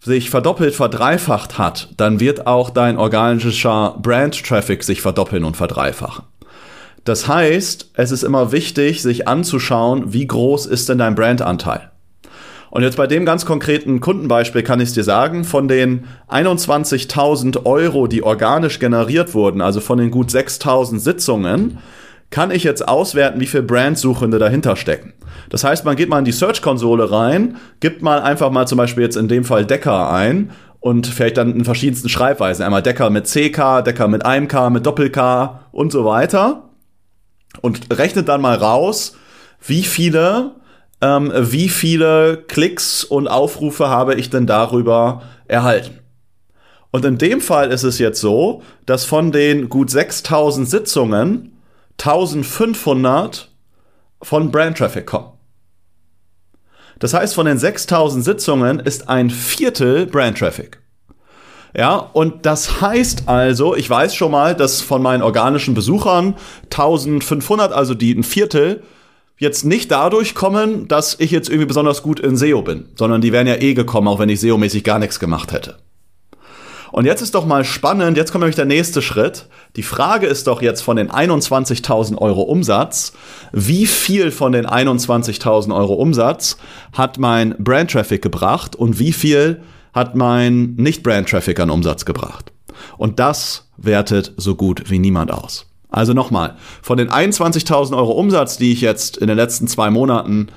sich 0.00 0.30
verdoppelt, 0.30 0.74
verdreifacht 0.74 1.58
hat, 1.58 1.90
dann 1.96 2.20
wird 2.20 2.46
auch 2.46 2.70
dein 2.70 2.98
organischer 2.98 3.96
Brand-Traffic 4.00 4.82
sich 4.82 5.00
verdoppeln 5.00 5.44
und 5.44 5.56
verdreifachen. 5.56 6.24
Das 7.04 7.28
heißt, 7.28 7.90
es 7.94 8.12
ist 8.12 8.22
immer 8.22 8.52
wichtig, 8.52 9.02
sich 9.02 9.28
anzuschauen, 9.28 10.12
wie 10.12 10.26
groß 10.26 10.66
ist 10.66 10.88
denn 10.88 10.98
dein 10.98 11.14
Brandanteil. 11.14 11.91
Und 12.72 12.82
jetzt 12.82 12.96
bei 12.96 13.06
dem 13.06 13.26
ganz 13.26 13.44
konkreten 13.44 14.00
Kundenbeispiel 14.00 14.62
kann 14.62 14.80
ich 14.80 14.88
es 14.88 14.94
dir 14.94 15.04
sagen, 15.04 15.44
von 15.44 15.68
den 15.68 16.06
21.000 16.30 17.66
Euro, 17.66 18.06
die 18.06 18.22
organisch 18.22 18.78
generiert 18.78 19.34
wurden, 19.34 19.60
also 19.60 19.80
von 19.82 19.98
den 19.98 20.10
gut 20.10 20.30
6.000 20.30 20.98
Sitzungen, 20.98 21.80
kann 22.30 22.50
ich 22.50 22.64
jetzt 22.64 22.88
auswerten, 22.88 23.40
wie 23.40 23.46
viele 23.46 23.64
Brandsuchende 23.64 24.38
dahinter 24.38 24.76
stecken. 24.76 25.12
Das 25.50 25.64
heißt, 25.64 25.84
man 25.84 25.96
geht 25.96 26.08
mal 26.08 26.20
in 26.20 26.24
die 26.24 26.32
Search-Konsole 26.32 27.12
rein, 27.12 27.58
gibt 27.80 28.00
mal 28.00 28.22
einfach 28.22 28.50
mal 28.50 28.66
zum 28.66 28.78
Beispiel 28.78 29.04
jetzt 29.04 29.18
in 29.18 29.28
dem 29.28 29.44
Fall 29.44 29.66
Decker 29.66 30.10
ein 30.10 30.52
und 30.80 31.06
vielleicht 31.06 31.36
dann 31.36 31.54
in 31.54 31.66
verschiedensten 31.66 32.08
Schreibweisen. 32.08 32.64
Einmal 32.64 32.82
Decker 32.82 33.10
mit 33.10 33.26
CK, 33.26 33.82
Decker 33.82 34.08
mit 34.08 34.24
einem 34.24 34.48
K, 34.48 34.70
mit 34.70 34.86
Doppel-K 34.86 35.60
und 35.72 35.92
so 35.92 36.06
weiter. 36.06 36.70
Und 37.60 37.94
rechnet 37.94 38.30
dann 38.30 38.40
mal 38.40 38.56
raus, 38.56 39.14
wie 39.60 39.82
viele, 39.82 40.52
ähm, 41.02 41.32
wie 41.34 41.68
viele 41.68 42.44
Klicks 42.48 43.04
und 43.04 43.28
Aufrufe 43.28 43.88
habe 43.88 44.14
ich 44.14 44.30
denn 44.30 44.46
darüber 44.46 45.22
erhalten. 45.46 45.98
Und 46.92 47.04
in 47.04 47.18
dem 47.18 47.40
Fall 47.40 47.72
ist 47.72 47.82
es 47.82 47.98
jetzt 47.98 48.20
so, 48.20 48.62
dass 48.86 49.04
von 49.04 49.32
den 49.32 49.68
gut 49.68 49.90
6000 49.90 50.68
Sitzungen 50.68 51.52
1500 51.98 53.50
von 54.22 54.50
Brand 54.50 54.78
Traffic 54.78 55.06
kommen. 55.06 55.32
Das 56.98 57.14
heißt, 57.14 57.34
von 57.34 57.46
den 57.46 57.58
6000 57.58 58.24
Sitzungen 58.24 58.78
ist 58.78 59.08
ein 59.08 59.30
Viertel 59.30 60.06
Brand 60.06 60.38
Traffic. 60.38 60.78
Ja, 61.74 61.96
und 61.96 62.44
das 62.46 62.80
heißt 62.80 63.24
also, 63.26 63.74
ich 63.74 63.88
weiß 63.88 64.14
schon 64.14 64.30
mal, 64.30 64.54
dass 64.54 64.82
von 64.82 65.02
meinen 65.02 65.22
organischen 65.22 65.74
Besuchern 65.74 66.36
1500, 66.64 67.72
also 67.72 67.94
die 67.94 68.12
ein 68.12 68.22
Viertel, 68.22 68.82
jetzt 69.42 69.64
nicht 69.64 69.90
dadurch 69.90 70.36
kommen, 70.36 70.86
dass 70.86 71.16
ich 71.18 71.32
jetzt 71.32 71.48
irgendwie 71.48 71.66
besonders 71.66 72.02
gut 72.02 72.20
in 72.20 72.36
SEO 72.36 72.62
bin, 72.62 72.86
sondern 72.94 73.20
die 73.20 73.32
wären 73.32 73.48
ja 73.48 73.56
eh 73.56 73.74
gekommen, 73.74 74.06
auch 74.06 74.20
wenn 74.20 74.28
ich 74.28 74.40
SEO-mäßig 74.40 74.84
gar 74.84 75.00
nichts 75.00 75.18
gemacht 75.18 75.52
hätte. 75.52 75.78
Und 76.92 77.06
jetzt 77.06 77.22
ist 77.22 77.34
doch 77.34 77.44
mal 77.44 77.64
spannend, 77.64 78.16
jetzt 78.16 78.30
kommt 78.30 78.42
nämlich 78.42 78.54
der 78.54 78.66
nächste 78.66 79.02
Schritt. 79.02 79.48
Die 79.74 79.82
Frage 79.82 80.26
ist 80.26 80.46
doch 80.46 80.62
jetzt 80.62 80.82
von 80.82 80.96
den 80.96 81.10
21.000 81.10 82.18
Euro 82.18 82.42
Umsatz, 82.42 83.14
wie 83.50 83.86
viel 83.86 84.30
von 84.30 84.52
den 84.52 84.64
21.000 84.64 85.74
Euro 85.74 85.94
Umsatz 85.94 86.56
hat 86.92 87.18
mein 87.18 87.56
Brand 87.58 87.90
Traffic 87.90 88.22
gebracht 88.22 88.76
und 88.76 89.00
wie 89.00 89.12
viel 89.12 89.62
hat 89.92 90.14
mein 90.14 90.74
Nicht-Brand 90.76 91.28
Traffic 91.28 91.58
an 91.58 91.70
Umsatz 91.70 92.04
gebracht? 92.04 92.52
Und 92.96 93.18
das 93.18 93.68
wertet 93.76 94.34
so 94.36 94.54
gut 94.54 94.88
wie 94.88 95.00
niemand 95.00 95.32
aus. 95.32 95.71
Also 95.92 96.14
nochmal, 96.14 96.56
von 96.80 96.96
den 96.96 97.10
21.000 97.10 97.94
Euro 97.94 98.12
Umsatz, 98.12 98.56
die 98.56 98.72
ich 98.72 98.80
jetzt 98.80 99.18
in 99.18 99.26
den 99.26 99.36
letzten 99.36 99.68
zwei 99.68 99.90
Monaten 99.90 100.48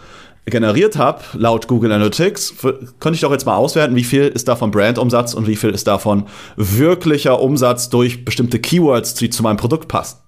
generiert 0.46 0.98
habe, 0.98 1.22
laut 1.34 1.68
Google 1.68 1.92
Analytics, 1.92 2.56
könnte 2.62 3.16
ich 3.16 3.22
doch 3.22 3.32
jetzt 3.32 3.46
mal 3.46 3.58
auswerten, 3.58 3.96
wie 3.96 4.06
viel 4.06 4.28
ist 4.28 4.48
davon 4.48 4.72
Brandumsatz 4.72 5.34
und 5.34 5.46
wie 5.46 5.58
viel 5.58 5.72
ist 5.72 5.88
davon 5.88 6.28
wirklicher 6.56 7.42
Umsatz 7.42 7.90
durch 7.90 8.24
bestimmte 8.24 8.60
Keywords, 8.60 9.16
die 9.16 9.30
zu 9.30 9.44
meinem 9.44 9.58
Produkt 9.58 9.90
passen. 9.90 10.20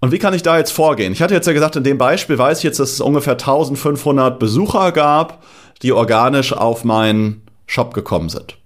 Und 0.00 0.10
wie 0.10 0.18
kann 0.18 0.34
ich 0.34 0.42
da 0.42 0.56
jetzt 0.56 0.72
vorgehen? 0.72 1.12
Ich 1.12 1.20
hatte 1.20 1.34
jetzt 1.34 1.46
ja 1.46 1.52
gesagt, 1.52 1.76
in 1.76 1.84
dem 1.84 1.98
Beispiel 1.98 2.38
weiß 2.38 2.58
ich 2.58 2.64
jetzt, 2.64 2.80
dass 2.80 2.92
es 2.92 3.00
ungefähr 3.00 3.34
1500 3.34 4.38
Besucher 4.38 4.92
gab, 4.92 5.42
die 5.82 5.92
organisch 5.92 6.52
auf 6.54 6.84
meinen 6.84 7.42
Shop 7.66 7.92
gekommen 7.92 8.28
sind. 8.28 8.56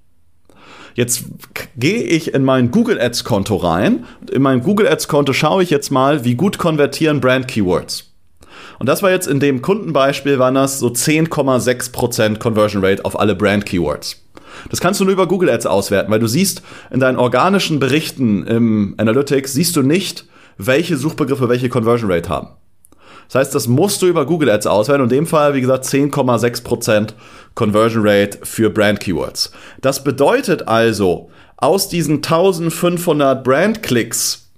Jetzt 0.98 1.26
gehe 1.76 2.02
ich 2.02 2.34
in 2.34 2.42
mein 2.42 2.72
Google 2.72 3.00
Ads 3.00 3.22
Konto 3.22 3.54
rein. 3.54 4.04
In 4.32 4.42
meinem 4.42 4.64
Google 4.64 4.88
Ads 4.88 5.06
Konto 5.06 5.32
schaue 5.32 5.62
ich 5.62 5.70
jetzt 5.70 5.92
mal, 5.92 6.24
wie 6.24 6.34
gut 6.34 6.58
konvertieren 6.58 7.20
Brand 7.20 7.46
Keywords. 7.46 8.10
Und 8.80 8.88
das 8.88 9.00
war 9.00 9.12
jetzt 9.12 9.28
in 9.28 9.38
dem 9.38 9.62
Kundenbeispiel, 9.62 10.40
waren 10.40 10.56
das 10.56 10.80
so 10.80 10.88
10,6% 10.88 12.40
Conversion 12.40 12.84
Rate 12.84 13.04
auf 13.04 13.16
alle 13.16 13.36
Brand 13.36 13.64
Keywords. 13.64 14.24
Das 14.70 14.80
kannst 14.80 14.98
du 14.98 15.04
nur 15.04 15.12
über 15.12 15.28
Google 15.28 15.50
Ads 15.50 15.66
auswerten, 15.66 16.10
weil 16.10 16.18
du 16.18 16.26
siehst 16.26 16.62
in 16.90 16.98
deinen 16.98 17.16
organischen 17.16 17.78
Berichten 17.78 18.44
im 18.48 18.94
Analytics, 18.96 19.52
siehst 19.52 19.76
du 19.76 19.82
nicht, 19.82 20.24
welche 20.56 20.96
Suchbegriffe 20.96 21.48
welche 21.48 21.68
Conversion 21.68 22.10
Rate 22.10 22.28
haben. 22.28 22.48
Das 23.28 23.36
heißt, 23.36 23.54
das 23.54 23.68
musst 23.68 24.00
du 24.00 24.06
über 24.06 24.24
Google 24.24 24.50
Ads 24.50 24.66
auswerten. 24.66 25.02
Und 25.02 25.12
in 25.12 25.18
dem 25.18 25.26
Fall, 25.26 25.54
wie 25.54 25.60
gesagt, 25.60 25.84
10,6% 25.84 27.10
Conversion 27.54 28.06
Rate 28.06 28.38
für 28.42 28.70
Brand 28.70 29.00
Keywords. 29.00 29.52
Das 29.80 30.04
bedeutet 30.04 30.68
also, 30.68 31.30
aus 31.56 31.88
diesen 31.88 32.16
1500 32.16 33.42
Brand 33.42 33.82
Klicks 33.82 34.50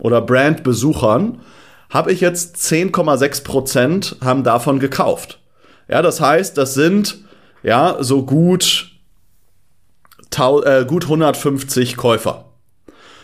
oder 0.00 0.20
Brand 0.20 0.64
Besuchern 0.64 1.40
habe 1.90 2.12
ich 2.12 2.20
jetzt 2.20 2.56
10,6 2.56 3.44
Prozent 3.44 4.16
haben 4.22 4.44
davon 4.44 4.78
gekauft. 4.78 5.40
Ja, 5.88 6.02
das 6.02 6.20
heißt, 6.20 6.58
das 6.58 6.74
sind 6.74 7.18
ja 7.62 7.96
so 8.00 8.24
gut, 8.24 8.90
äh, 10.36 10.84
gut 10.84 11.04
150 11.04 11.96
Käufer. 11.96 12.44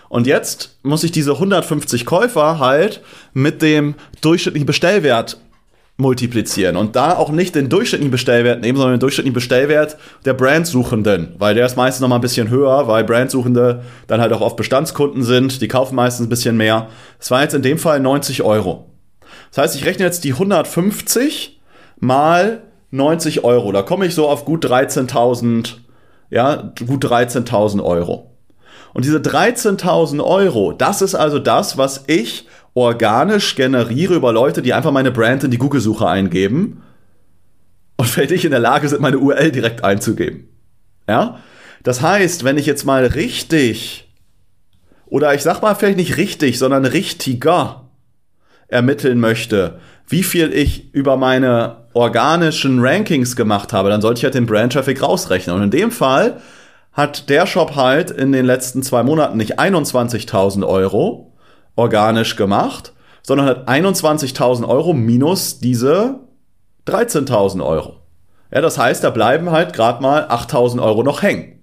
Und 0.09 0.27
jetzt 0.27 0.79
muss 0.83 1.03
ich 1.03 1.13
diese 1.13 1.33
150 1.33 2.07
Käufer 2.07 2.61
halt 2.61 3.03
mit 3.33 3.63
dem 3.63 3.97
durchschnittlichen 4.21 4.67
Bestellwert 4.67 5.39
multiplizieren 5.97 6.77
und 6.77 6.97
da 6.97 7.17
auch 7.17 7.31
nicht 7.31 7.55
den 7.55 7.69
durchschnittlichen 7.69 8.11
Bestellwert 8.11 8.61
nehmen, 8.61 8.77
sondern 8.77 8.97
den 8.97 9.01
durchschnittlichen 9.01 9.35
Bestellwert 9.35 9.97
der 10.25 10.35
Brandsuchenden, 10.35 11.35
weil 11.39 11.55
der 11.55 11.67
ist 11.67 11.77
meistens 11.77 12.01
noch 12.01 12.09
mal 12.09 12.17
ein 12.17 12.21
bisschen 12.21 12.51
höher, 12.51 12.89
weil 12.89 13.05
Brandsuchende 13.05 13.85
dann 14.09 14.21
halt 14.21 14.33
auch 14.33 14.41
oft 14.41 14.57
Bestandskunden 14.57 15.23
sind, 15.23 15.61
die 15.61 15.69
kaufen 15.69 15.95
meistens 15.95 16.27
ein 16.27 16.31
bisschen 16.31 16.57
mehr. 16.57 16.89
Das 17.19 17.31
war 17.31 17.43
jetzt 17.43 17.55
in 17.55 17.63
dem 17.63 17.79
Fall 17.79 18.01
90 18.01 18.43
Euro. 18.43 18.91
Das 19.51 19.63
heißt, 19.63 19.77
ich 19.77 19.85
rechne 19.85 20.05
jetzt 20.05 20.25
die 20.25 20.33
150 20.33 21.61
mal 22.01 22.63
90 22.91 23.45
Euro. 23.45 23.71
Da 23.71 23.83
komme 23.83 24.07
ich 24.07 24.15
so 24.17 24.29
auf 24.29 24.45
gut 24.45 24.67
13.000, 24.67 25.75
ja, 26.31 26.73
gut 26.87 27.05
13.000 27.05 27.85
Euro. 27.85 28.33
Und 28.95 29.05
diese 29.05 29.19
13.000 29.19 30.25
Euro, 30.25 30.73
das 30.73 31.03
ist 31.03 31.15
also 31.15 31.39
das, 31.39 31.79
was 31.79 32.05
ich 32.09 32.47
organisch 32.75 33.55
generiere 33.55 34.15
über 34.15 34.33
Leute, 34.33 34.61
die 34.61 34.75
einfach 34.75 34.91
meine 34.91 35.13
Brand 35.13 35.45
in 35.45 35.51
die 35.51 35.59
Google-Suche 35.59 36.07
eingeben 36.07 36.83
und 37.97 38.17
wenn 38.17 38.33
ich 38.33 38.45
in 38.45 38.51
der 38.51 38.61
Lage 38.61 38.89
sind, 38.89 39.01
meine 39.01 39.19
URL 39.19 39.53
direkt 39.53 39.85
einzugeben. 39.85 40.49
Ja? 41.09 41.39
Das 41.83 42.01
heißt, 42.01 42.45
wenn 42.45 42.59
ich 42.59 42.67
jetzt 42.67 42.85
mal 42.85 43.07
richtig 43.07 44.13
oder 45.07 45.35
ich 45.35 45.43
sag 45.43 45.63
mal 45.63 45.75
vielleicht 45.75 45.99
nicht 45.99 46.17
richtig, 46.17 46.59
sondern 46.59 46.85
richtiger 46.85 47.89
ermitteln 48.69 49.21
möchte, 49.21 49.79
wie 50.09 50.23
viel 50.23 50.53
ich 50.53 50.93
über 50.93 51.17
meine 51.17 51.85
organischen 51.93 52.81
Rankings 52.81 53.37
gemacht 53.37 53.73
habe, 53.73 53.91
dann 53.91 54.01
sollte 54.01 54.19
ich 54.19 54.25
halt 54.25 54.35
den 54.35 54.47
Brand 54.47 54.73
Traffic 54.73 55.01
rausrechnen. 55.01 55.55
Und 55.55 55.63
in 55.63 55.71
dem 55.71 55.91
Fall 55.91 56.41
hat 56.93 57.29
der 57.29 57.47
Shop 57.47 57.77
halt 57.77 58.11
in 58.11 58.33
den 58.33 58.45
letzten 58.45 58.83
zwei 58.83 59.03
Monaten 59.03 59.37
nicht 59.37 59.59
21.000 59.59 60.67
Euro, 60.67 61.34
organisch 61.77 62.37
gemacht, 62.37 62.93
sondern 63.23 63.47
hat 63.47 63.69
21.000 63.69 64.69
Euro 64.69 64.93
minus 64.93 65.59
diese 65.59 66.21
13.000 66.87 67.65
Euro. 67.65 68.01
Ja, 68.53 68.61
das 68.61 68.79
heißt, 68.79 69.03
da 69.03 69.11
bleiben 69.11 69.51
halt 69.51 69.73
gerade 69.73 70.03
mal 70.03 70.29
8.000 70.29 70.83
Euro 70.83 71.03
noch 71.03 71.23
hängen. 71.23 71.61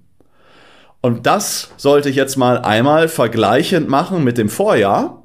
Und 1.02 1.26
das 1.26 1.70
sollte 1.78 2.10
ich 2.10 2.16
jetzt 2.16 2.38
mal 2.38 2.60
einmal 2.60 3.08
vergleichend 3.08 3.90
machen 3.90 4.24
mit 4.24 4.38
dem 4.38 4.50
Vorjahr, 4.50 5.24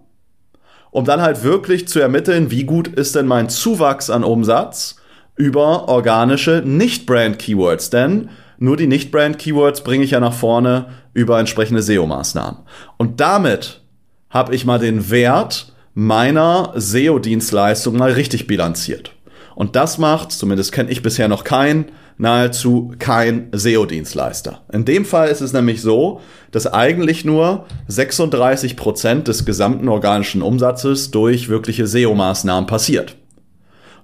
um 0.91 1.05
dann 1.05 1.21
halt 1.21 1.43
wirklich 1.43 1.89
zu 1.89 2.01
ermitteln, 2.01 2.51
wie 2.51 2.65
gut 2.65 2.89
ist 2.89 3.15
denn 3.15 3.27
mein 3.27 3.49
Zuwachs 3.49 4.09
an 4.09 4.25
Umsatz 4.25 4.97
über 5.35 5.89
organische 5.89 6.63
Nicht-Brand-Keywords. 6.65 7.91
Denn 7.91 8.31
nur 8.59 8.79
die 8.79 8.87
Nicht-Brand-Keywords 8.87 9.83
bringe 9.83 10.05
ich 10.05 10.13
ja 10.13 10.21
nach 10.21 10.33
vorne 10.33 10.87
über 11.13 11.39
entsprechende 11.39 11.83
SEO-Maßnahmen. 11.83 12.61
Und 12.97 13.21
damit 13.21 13.83
habe 14.31 14.55
ich 14.55 14.65
mal 14.65 14.79
den 14.79 15.11
Wert 15.11 15.73
meiner 15.95 16.73
SEO-Dienstleistung 16.77 17.97
mal 17.97 18.13
richtig 18.13 18.47
bilanziert. 18.47 19.13
Und 19.55 19.75
das 19.75 19.97
macht, 19.97 20.33
zumindest 20.33 20.73
kenne 20.73 20.91
ich 20.91 21.03
bisher 21.03 21.29
noch 21.29 21.43
keinen, 21.43 21.87
nahezu 22.19 22.93
kein 22.99 23.49
SEO-Dienstleister. 23.53 24.61
In 24.73 24.85
dem 24.85 25.05
Fall 25.05 25.29
ist 25.29 25.41
es 25.41 25.53
nämlich 25.53 25.81
so, 25.81 26.21
dass 26.51 26.67
eigentlich 26.67 27.25
nur 27.25 27.65
36 27.89 28.77
Prozent 28.77 29.29
des 29.29 29.45
gesamten 29.47 29.89
organischen 29.89 30.43
Umsatzes 30.43 31.11
durch 31.11 31.49
wirkliche 31.49 31.87
SEO-Maßnahmen 31.87 32.67
passiert. 32.67 33.17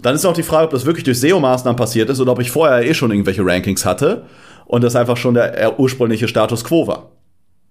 Dann 0.00 0.14
ist 0.14 0.24
auch 0.24 0.32
die 0.32 0.42
Frage, 0.42 0.64
ob 0.64 0.70
das 0.72 0.86
wirklich 0.86 1.04
durch 1.04 1.20
SEO-Maßnahmen 1.20 1.76
passiert 1.76 2.10
ist 2.10 2.20
oder 2.20 2.32
ob 2.32 2.40
ich 2.40 2.50
vorher 2.50 2.84
eh 2.88 2.94
schon 2.94 3.10
irgendwelche 3.10 3.44
Rankings 3.44 3.84
hatte 3.84 4.24
und 4.66 4.82
das 4.82 4.96
einfach 4.96 5.16
schon 5.16 5.34
der 5.34 5.78
ursprüngliche 5.78 6.28
Status 6.28 6.64
quo 6.64 6.86
war. 6.86 7.12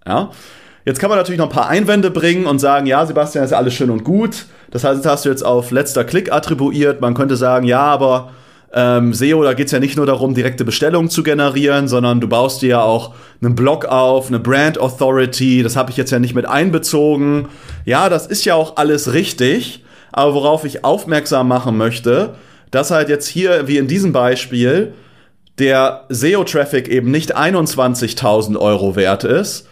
Ja? 0.05 0.31
Jetzt 0.85 1.00
kann 1.00 1.09
man 1.09 1.19
natürlich 1.19 1.39
noch 1.39 1.47
ein 1.47 1.55
paar 1.55 1.67
Einwände 1.67 2.09
bringen 2.09 2.45
und 2.45 2.59
sagen, 2.59 2.88
ja, 2.88 3.05
Sebastian, 3.05 3.45
ist 3.45 3.51
ja 3.51 3.57
alles 3.57 3.73
schön 3.73 3.91
und 3.91 4.03
gut. 4.03 4.45
Das 4.71 4.83
heißt, 4.83 5.05
das 5.05 5.11
hast 5.11 5.25
du 5.25 5.29
jetzt 5.29 5.45
auf 5.45 5.71
letzter 5.71 6.03
Klick 6.03 6.31
attribuiert. 6.31 7.01
Man 7.01 7.13
könnte 7.13 7.35
sagen, 7.35 7.67
ja, 7.67 7.81
aber 7.81 8.31
ähm, 8.73 9.13
SEO, 9.13 9.43
da 9.43 9.53
geht's 9.53 9.71
ja 9.71 9.79
nicht 9.79 9.97
nur 9.97 10.05
darum, 10.05 10.33
direkte 10.33 10.65
Bestellungen 10.65 11.09
zu 11.09 11.23
generieren, 11.23 11.88
sondern 11.88 12.21
du 12.21 12.27
baust 12.27 12.61
dir 12.61 12.69
ja 12.69 12.81
auch 12.81 13.13
einen 13.41 13.53
Blog 13.53 13.85
auf, 13.85 14.29
eine 14.29 14.39
Brand 14.39 14.79
Authority. 14.79 15.61
Das 15.61 15.75
habe 15.75 15.91
ich 15.91 15.97
jetzt 15.97 16.11
ja 16.11 16.19
nicht 16.19 16.33
mit 16.33 16.47
einbezogen. 16.47 17.50
Ja, 17.85 18.09
das 18.09 18.25
ist 18.25 18.45
ja 18.45 18.55
auch 18.55 18.77
alles 18.77 19.13
richtig. 19.13 19.83
Aber 20.11 20.33
worauf 20.33 20.65
ich 20.65 20.83
aufmerksam 20.83 21.47
machen 21.47 21.77
möchte, 21.77 22.35
dass 22.71 22.91
halt 22.91 23.09
jetzt 23.09 23.27
hier, 23.27 23.67
wie 23.67 23.77
in 23.77 23.88
diesem 23.88 24.13
Beispiel, 24.13 24.93
der 25.59 26.05
SEO-Traffic 26.09 26.88
eben 26.88 27.11
nicht 27.11 27.38
21.000 27.38 28.57
Euro 28.57 28.95
wert 28.95 29.25
ist, 29.25 29.67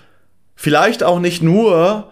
Vielleicht 0.62 1.04
auch 1.04 1.22
nicht 1.22 1.42
nur 1.42 2.12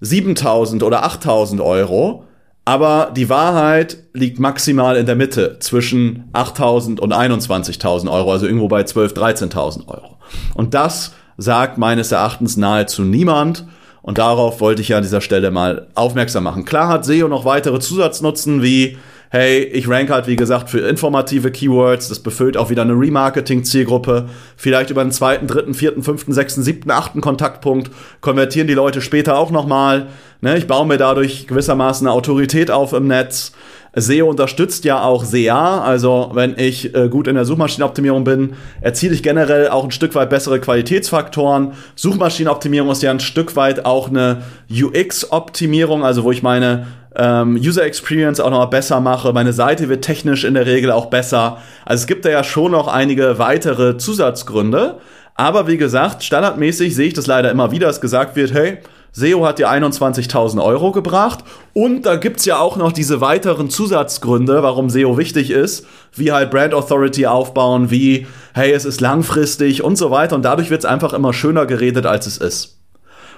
7000 0.00 0.82
oder 0.82 1.04
8000 1.04 1.60
Euro, 1.60 2.24
aber 2.64 3.12
die 3.14 3.28
Wahrheit 3.28 3.98
liegt 4.14 4.38
maximal 4.38 4.96
in 4.96 5.04
der 5.04 5.14
Mitte 5.14 5.58
zwischen 5.58 6.30
8000 6.32 7.00
und 7.00 7.12
21.000 7.12 8.10
Euro, 8.10 8.32
also 8.32 8.46
irgendwo 8.46 8.68
bei 8.68 8.80
12.000, 8.80 9.52
13.000 9.52 9.88
Euro. 9.88 10.16
Und 10.54 10.72
das 10.72 11.12
sagt 11.36 11.76
meines 11.76 12.12
Erachtens 12.12 12.56
nahezu 12.56 13.02
niemand. 13.02 13.66
Und 14.00 14.16
darauf 14.16 14.62
wollte 14.62 14.80
ich 14.80 14.88
ja 14.88 14.96
an 14.96 15.02
dieser 15.02 15.20
Stelle 15.20 15.50
mal 15.50 15.88
aufmerksam 15.94 16.44
machen. 16.44 16.64
Klar 16.64 16.88
hat 16.88 17.04
SEO 17.04 17.28
noch 17.28 17.44
weitere 17.44 17.78
Zusatznutzen 17.78 18.62
wie 18.62 18.96
hey, 19.30 19.62
ich 19.62 19.88
rank 19.88 20.10
halt, 20.10 20.26
wie 20.26 20.34
gesagt, 20.34 20.70
für 20.70 20.80
informative 20.80 21.52
Keywords, 21.52 22.08
das 22.08 22.18
befüllt 22.18 22.56
auch 22.56 22.68
wieder 22.68 22.82
eine 22.82 22.94
Remarketing-Zielgruppe, 22.94 24.28
vielleicht 24.56 24.90
über 24.90 25.00
einen 25.00 25.12
zweiten, 25.12 25.46
dritten, 25.46 25.72
vierten, 25.72 26.02
fünften, 26.02 26.32
sechsten, 26.32 26.62
siebten, 26.62 26.90
achten 26.90 27.20
Kontaktpunkt, 27.20 27.92
konvertieren 28.20 28.66
die 28.66 28.74
Leute 28.74 29.00
später 29.00 29.38
auch 29.38 29.52
nochmal. 29.52 30.08
Ne? 30.40 30.58
Ich 30.58 30.66
baue 30.66 30.84
mir 30.84 30.98
dadurch 30.98 31.46
gewissermaßen 31.46 32.06
eine 32.06 32.14
Autorität 32.14 32.72
auf 32.72 32.92
im 32.92 33.06
Netz. 33.06 33.52
SEO 33.94 34.28
unterstützt 34.28 34.84
ja 34.84 35.02
auch 35.02 35.24
SEA, 35.24 35.80
also 35.82 36.30
wenn 36.34 36.56
ich 36.56 36.94
äh, 36.94 37.08
gut 37.08 37.26
in 37.26 37.34
der 37.34 37.44
Suchmaschinenoptimierung 37.44 38.22
bin, 38.22 38.54
erziele 38.80 39.14
ich 39.14 39.22
generell 39.22 39.68
auch 39.68 39.82
ein 39.82 39.90
Stück 39.90 40.14
weit 40.14 40.30
bessere 40.30 40.60
Qualitätsfaktoren. 40.60 41.72
Suchmaschinenoptimierung 41.96 42.90
ist 42.90 43.02
ja 43.02 43.10
ein 43.10 43.20
Stück 43.20 43.56
weit 43.56 43.84
auch 43.84 44.08
eine 44.08 44.42
UX-Optimierung, 44.70 46.04
also 46.04 46.22
wo 46.22 46.30
ich 46.30 46.42
meine 46.42 46.86
ähm, 47.16 47.56
User 47.56 47.84
Experience 47.84 48.38
auch 48.38 48.50
noch 48.50 48.70
besser 48.70 49.00
mache. 49.00 49.32
Meine 49.32 49.52
Seite 49.52 49.88
wird 49.88 50.04
technisch 50.04 50.44
in 50.44 50.54
der 50.54 50.66
Regel 50.66 50.92
auch 50.92 51.06
besser. 51.06 51.58
Also 51.84 52.02
es 52.02 52.06
gibt 52.06 52.24
da 52.24 52.30
ja 52.30 52.44
schon 52.44 52.72
noch 52.72 52.86
einige 52.86 53.38
weitere 53.38 53.96
Zusatzgründe. 53.96 54.98
Aber 55.34 55.66
wie 55.66 55.78
gesagt, 55.78 56.22
standardmäßig 56.22 56.94
sehe 56.94 57.08
ich 57.08 57.14
das 57.14 57.26
leider 57.26 57.50
immer 57.50 57.72
wieder, 57.72 57.86
dass 57.86 58.00
gesagt 58.00 58.36
wird, 58.36 58.52
hey, 58.52 58.78
SEO 59.12 59.44
hat 59.44 59.58
dir 59.58 59.70
21.000 59.70 60.62
Euro 60.62 60.92
gebracht. 60.92 61.44
Und 61.72 62.06
da 62.06 62.16
gibt's 62.16 62.44
ja 62.44 62.58
auch 62.58 62.76
noch 62.76 62.92
diese 62.92 63.20
weiteren 63.20 63.70
Zusatzgründe, 63.70 64.62
warum 64.62 64.90
SEO 64.90 65.16
wichtig 65.18 65.50
ist, 65.50 65.86
wie 66.14 66.32
halt 66.32 66.50
Brand 66.50 66.74
Authority 66.74 67.26
aufbauen, 67.26 67.90
wie, 67.90 68.26
hey, 68.54 68.72
es 68.72 68.84
ist 68.84 69.00
langfristig 69.00 69.82
und 69.82 69.96
so 69.96 70.10
weiter. 70.10 70.36
Und 70.36 70.44
dadurch 70.44 70.70
wird's 70.70 70.84
einfach 70.84 71.12
immer 71.12 71.32
schöner 71.32 71.66
geredet, 71.66 72.06
als 72.06 72.26
es 72.26 72.38
ist. 72.38 72.78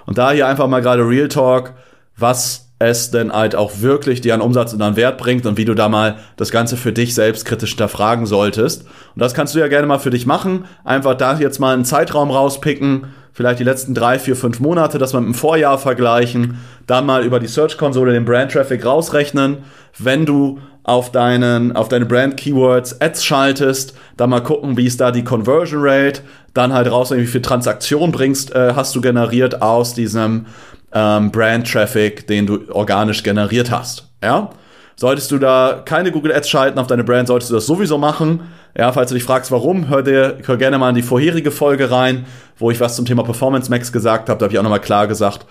Und 0.06 0.18
da 0.18 0.32
hier 0.32 0.46
einfach 0.46 0.68
mal 0.68 0.82
gerade 0.82 1.06
Real 1.06 1.28
Talk, 1.28 1.74
was 2.16 2.72
es 2.78 3.10
denn 3.10 3.32
halt 3.32 3.54
auch 3.54 3.80
wirklich 3.80 4.20
dir 4.20 4.34
an 4.34 4.40
Umsatz 4.40 4.72
und 4.72 4.82
an 4.82 4.96
Wert 4.96 5.16
bringt 5.16 5.46
und 5.46 5.56
wie 5.56 5.64
du 5.64 5.74
da 5.74 5.88
mal 5.88 6.16
das 6.36 6.50
Ganze 6.50 6.76
für 6.76 6.92
dich 6.92 7.14
selbst 7.14 7.44
kritisch 7.44 7.70
hinterfragen 7.70 8.26
solltest. 8.26 8.82
Und 9.14 9.20
das 9.22 9.34
kannst 9.34 9.54
du 9.54 9.60
ja 9.60 9.68
gerne 9.68 9.86
mal 9.86 9.98
für 9.98 10.10
dich 10.10 10.26
machen. 10.26 10.64
Einfach 10.84 11.14
da 11.14 11.38
jetzt 11.38 11.60
mal 11.60 11.74
einen 11.74 11.84
Zeitraum 11.84 12.30
rauspicken, 12.30 13.06
vielleicht 13.32 13.60
die 13.60 13.64
letzten 13.64 13.94
drei, 13.94 14.18
vier, 14.18 14.36
fünf 14.36 14.60
Monate, 14.60 14.98
das 14.98 15.12
mal 15.12 15.20
mit 15.20 15.30
dem 15.30 15.34
Vorjahr 15.34 15.78
vergleichen, 15.78 16.58
dann 16.86 17.06
mal 17.06 17.24
über 17.24 17.40
die 17.40 17.46
Search-Konsole 17.46 18.12
den 18.12 18.24
Brand-Traffic 18.24 18.84
rausrechnen. 18.84 19.58
Wenn 19.98 20.26
du 20.26 20.58
auf 20.84 21.12
deinen, 21.12 21.74
auf 21.76 21.88
deine 21.88 22.06
Brand-Keywords 22.06 23.00
Ads 23.00 23.24
schaltest, 23.24 23.94
dann 24.16 24.30
mal 24.30 24.42
gucken, 24.42 24.76
wie 24.76 24.86
ist 24.86 25.00
da 25.00 25.10
die 25.10 25.24
Conversion 25.24 25.80
Rate, 25.82 26.22
dann 26.54 26.72
halt 26.72 26.90
raus, 26.90 27.12
wie 27.12 27.26
viel 27.26 27.42
Transaktion 27.42 28.12
bringst, 28.12 28.54
äh, 28.54 28.72
hast 28.74 28.94
du 28.94 29.00
generiert 29.00 29.62
aus 29.62 29.94
diesem 29.94 30.46
ähm, 30.92 31.30
Brand-Traffic, 31.30 32.26
den 32.26 32.46
du 32.46 32.58
organisch 32.70 33.22
generiert 33.22 33.70
hast. 33.70 34.08
Ja? 34.22 34.50
Solltest 34.96 35.30
du 35.30 35.38
da 35.38 35.82
keine 35.84 36.12
Google 36.12 36.32
Ads 36.34 36.48
schalten 36.48 36.78
auf 36.78 36.86
deine 36.86 37.04
Brand, 37.04 37.28
solltest 37.28 37.50
du 37.50 37.54
das 37.54 37.66
sowieso 37.66 37.96
machen. 37.96 38.40
Ja, 38.76 38.92
falls 38.92 39.10
du 39.10 39.14
dich 39.14 39.24
fragst, 39.24 39.50
warum, 39.50 39.88
hör 39.88 40.02
dir 40.02 40.38
hör 40.44 40.56
gerne 40.56 40.78
mal 40.78 40.90
in 40.90 40.94
die 40.94 41.02
vorherige 41.02 41.50
Folge 41.50 41.90
rein, 41.90 42.24
wo 42.58 42.70
ich 42.70 42.80
was 42.80 42.96
zum 42.96 43.04
Thema 43.04 43.22
Performance 43.22 43.70
Max 43.70 43.92
gesagt 43.92 44.28
habe. 44.28 44.38
Da 44.38 44.44
habe 44.44 44.54
ich 44.54 44.58
auch 44.58 44.62
nochmal 44.62 44.80
klar 44.80 45.06
gesagt, 45.06 45.46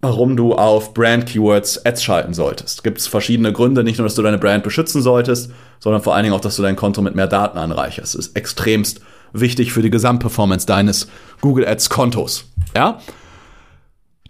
warum 0.00 0.36
du 0.36 0.54
auf 0.54 0.94
Brand 0.94 1.26
Keywords 1.26 1.84
Ads 1.84 2.02
schalten 2.02 2.34
solltest. 2.34 2.84
Gibt 2.84 2.98
es 2.98 3.06
verschiedene 3.06 3.52
Gründe, 3.52 3.84
nicht 3.84 3.98
nur, 3.98 4.06
dass 4.06 4.14
du 4.14 4.22
deine 4.22 4.38
Brand 4.38 4.62
beschützen 4.62 5.02
solltest, 5.02 5.50
sondern 5.78 6.02
vor 6.02 6.14
allen 6.14 6.24
Dingen 6.24 6.34
auch, 6.34 6.40
dass 6.40 6.56
du 6.56 6.62
dein 6.62 6.76
Konto 6.76 7.02
mit 7.02 7.14
mehr 7.14 7.26
Daten 7.26 7.58
anreicherst. 7.58 8.14
Das 8.14 8.26
ist 8.26 8.36
extremst 8.36 9.00
wichtig 9.32 9.72
für 9.72 9.82
die 9.82 9.90
Gesamtperformance 9.90 10.66
deines 10.66 11.08
Google 11.40 11.66
Ads 11.66 11.90
Kontos. 11.90 12.44
Ja? 12.76 12.98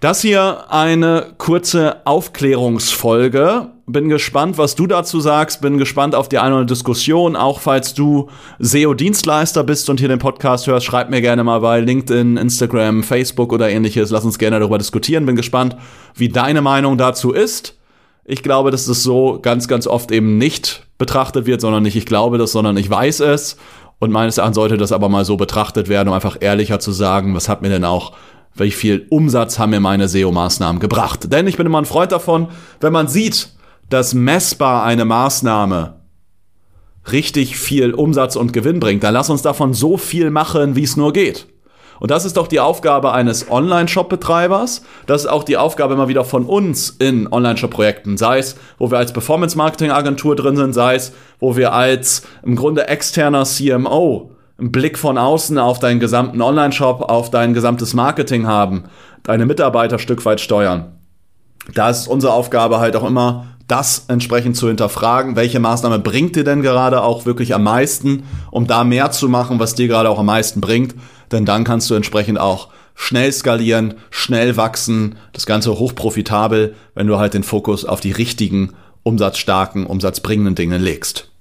Das 0.04 0.20
hier 0.20 0.70
eine 0.70 1.32
kurze 1.38 2.04
Aufklärungsfolge. 2.04 3.70
Bin 3.86 4.10
gespannt, 4.10 4.58
was 4.58 4.74
du 4.74 4.86
dazu 4.86 5.18
sagst. 5.18 5.62
Bin 5.62 5.78
gespannt 5.78 6.14
auf 6.14 6.28
die 6.28 6.36
eine 6.36 6.48
oder 6.48 6.56
andere 6.60 6.74
Diskussion. 6.74 7.36
Auch 7.36 7.60
falls 7.60 7.94
du 7.94 8.28
SEO-Dienstleister 8.58 9.64
bist 9.64 9.88
und 9.88 10.00
hier 10.00 10.08
den 10.08 10.18
Podcast 10.18 10.66
hörst, 10.66 10.84
schreib 10.84 11.08
mir 11.08 11.22
gerne 11.22 11.42
mal 11.42 11.60
bei 11.60 11.80
LinkedIn, 11.80 12.36
Instagram, 12.36 13.02
Facebook 13.02 13.50
oder 13.50 13.70
ähnliches. 13.70 14.10
Lass 14.10 14.26
uns 14.26 14.38
gerne 14.38 14.58
darüber 14.58 14.76
diskutieren. 14.76 15.24
Bin 15.24 15.36
gespannt, 15.36 15.74
wie 16.14 16.28
deine 16.28 16.60
Meinung 16.60 16.98
dazu 16.98 17.32
ist. 17.32 17.78
Ich 18.26 18.42
glaube, 18.42 18.70
dass 18.70 18.86
es 18.86 19.02
so 19.02 19.38
ganz, 19.40 19.68
ganz 19.68 19.86
oft 19.86 20.12
eben 20.12 20.36
nicht 20.36 20.86
betrachtet 20.98 21.46
wird, 21.46 21.62
sondern 21.62 21.82
nicht 21.82 21.96
ich 21.96 22.04
glaube 22.04 22.36
das, 22.36 22.52
sondern 22.52 22.76
ich 22.76 22.90
weiß 22.90 23.20
es. 23.20 23.56
Und 24.00 24.10
meines 24.10 24.36
Erachtens 24.36 24.56
sollte 24.56 24.76
das 24.76 24.92
aber 24.92 25.08
mal 25.08 25.24
so 25.24 25.38
betrachtet 25.38 25.88
werden, 25.88 26.08
um 26.08 26.14
einfach 26.14 26.36
ehrlicher 26.40 26.78
zu 26.78 26.92
sagen, 26.92 27.34
was 27.34 27.48
hat 27.48 27.62
mir 27.62 27.70
denn 27.70 27.86
auch 27.86 28.12
wie 28.56 28.70
viel 28.70 29.06
Umsatz 29.10 29.58
haben 29.58 29.70
mir 29.70 29.80
meine 29.80 30.08
SEO-Maßnahmen 30.08 30.80
gebracht. 30.80 31.32
Denn 31.32 31.46
ich 31.46 31.56
bin 31.56 31.66
immer 31.66 31.80
ein 31.80 31.86
Freund 31.86 32.12
davon, 32.12 32.48
wenn 32.80 32.92
man 32.92 33.08
sieht, 33.08 33.50
dass 33.90 34.14
messbar 34.14 34.84
eine 34.84 35.04
Maßnahme 35.04 36.00
richtig 37.10 37.58
viel 37.58 37.92
Umsatz 37.92 38.36
und 38.36 38.52
Gewinn 38.52 38.80
bringt, 38.80 39.02
dann 39.02 39.14
lass 39.14 39.30
uns 39.30 39.42
davon 39.42 39.74
so 39.74 39.96
viel 39.96 40.30
machen, 40.30 40.76
wie 40.76 40.84
es 40.84 40.96
nur 40.96 41.12
geht. 41.12 41.46
Und 42.00 42.10
das 42.10 42.24
ist 42.24 42.36
doch 42.36 42.48
die 42.48 42.60
Aufgabe 42.60 43.12
eines 43.12 43.50
Online-Shop-Betreibers. 43.50 44.82
Das 45.06 45.22
ist 45.22 45.26
auch 45.28 45.44
die 45.44 45.56
Aufgabe 45.56 45.94
immer 45.94 46.08
wieder 46.08 46.24
von 46.24 46.44
uns 46.44 46.90
in 46.90 47.30
Online-Shop-Projekten. 47.30 48.16
Sei 48.16 48.38
es, 48.38 48.56
wo 48.78 48.90
wir 48.90 48.98
als 48.98 49.12
Performance-Marketing-Agentur 49.12 50.34
drin 50.34 50.56
sind, 50.56 50.72
sei 50.72 50.96
es, 50.96 51.12
wo 51.38 51.56
wir 51.56 51.72
als 51.72 52.22
im 52.42 52.56
Grunde 52.56 52.88
externer 52.88 53.44
CMO 53.44 54.33
einen 54.58 54.72
Blick 54.72 54.98
von 54.98 55.18
außen 55.18 55.58
auf 55.58 55.78
deinen 55.78 56.00
gesamten 56.00 56.40
Online-Shop, 56.40 57.02
auf 57.02 57.30
dein 57.30 57.54
gesamtes 57.54 57.94
Marketing 57.94 58.46
haben, 58.46 58.84
deine 59.22 59.46
Mitarbeiter 59.46 59.98
Stück 59.98 60.24
weit 60.24 60.40
steuern. 60.40 60.98
Da 61.74 61.90
ist 61.90 62.06
unsere 62.06 62.32
Aufgabe 62.32 62.78
halt 62.78 62.94
auch 62.96 63.04
immer, 63.04 63.46
das 63.66 64.04
entsprechend 64.08 64.56
zu 64.56 64.68
hinterfragen, 64.68 65.36
welche 65.36 65.58
Maßnahme 65.58 65.98
bringt 65.98 66.36
dir 66.36 66.44
denn 66.44 66.60
gerade 66.62 67.02
auch 67.02 67.24
wirklich 67.24 67.54
am 67.54 67.62
meisten, 67.62 68.24
um 68.50 68.66
da 68.66 68.84
mehr 68.84 69.10
zu 69.10 69.28
machen, 69.28 69.58
was 69.58 69.74
dir 69.74 69.88
gerade 69.88 70.10
auch 70.10 70.18
am 70.18 70.26
meisten 70.26 70.60
bringt. 70.60 70.94
Denn 71.32 71.46
dann 71.46 71.64
kannst 71.64 71.88
du 71.88 71.94
entsprechend 71.94 72.38
auch 72.38 72.68
schnell 72.94 73.32
skalieren, 73.32 73.94
schnell 74.10 74.56
wachsen, 74.56 75.16
das 75.32 75.46
Ganze 75.46 75.78
hochprofitabel, 75.78 76.74
wenn 76.94 77.06
du 77.06 77.18
halt 77.18 77.34
den 77.34 77.42
Fokus 77.42 77.84
auf 77.86 78.00
die 78.00 78.12
richtigen, 78.12 78.74
umsatzstarken, 79.02 79.86
umsatzbringenden 79.86 80.54
Dinge 80.54 80.78
legst. 80.78 81.33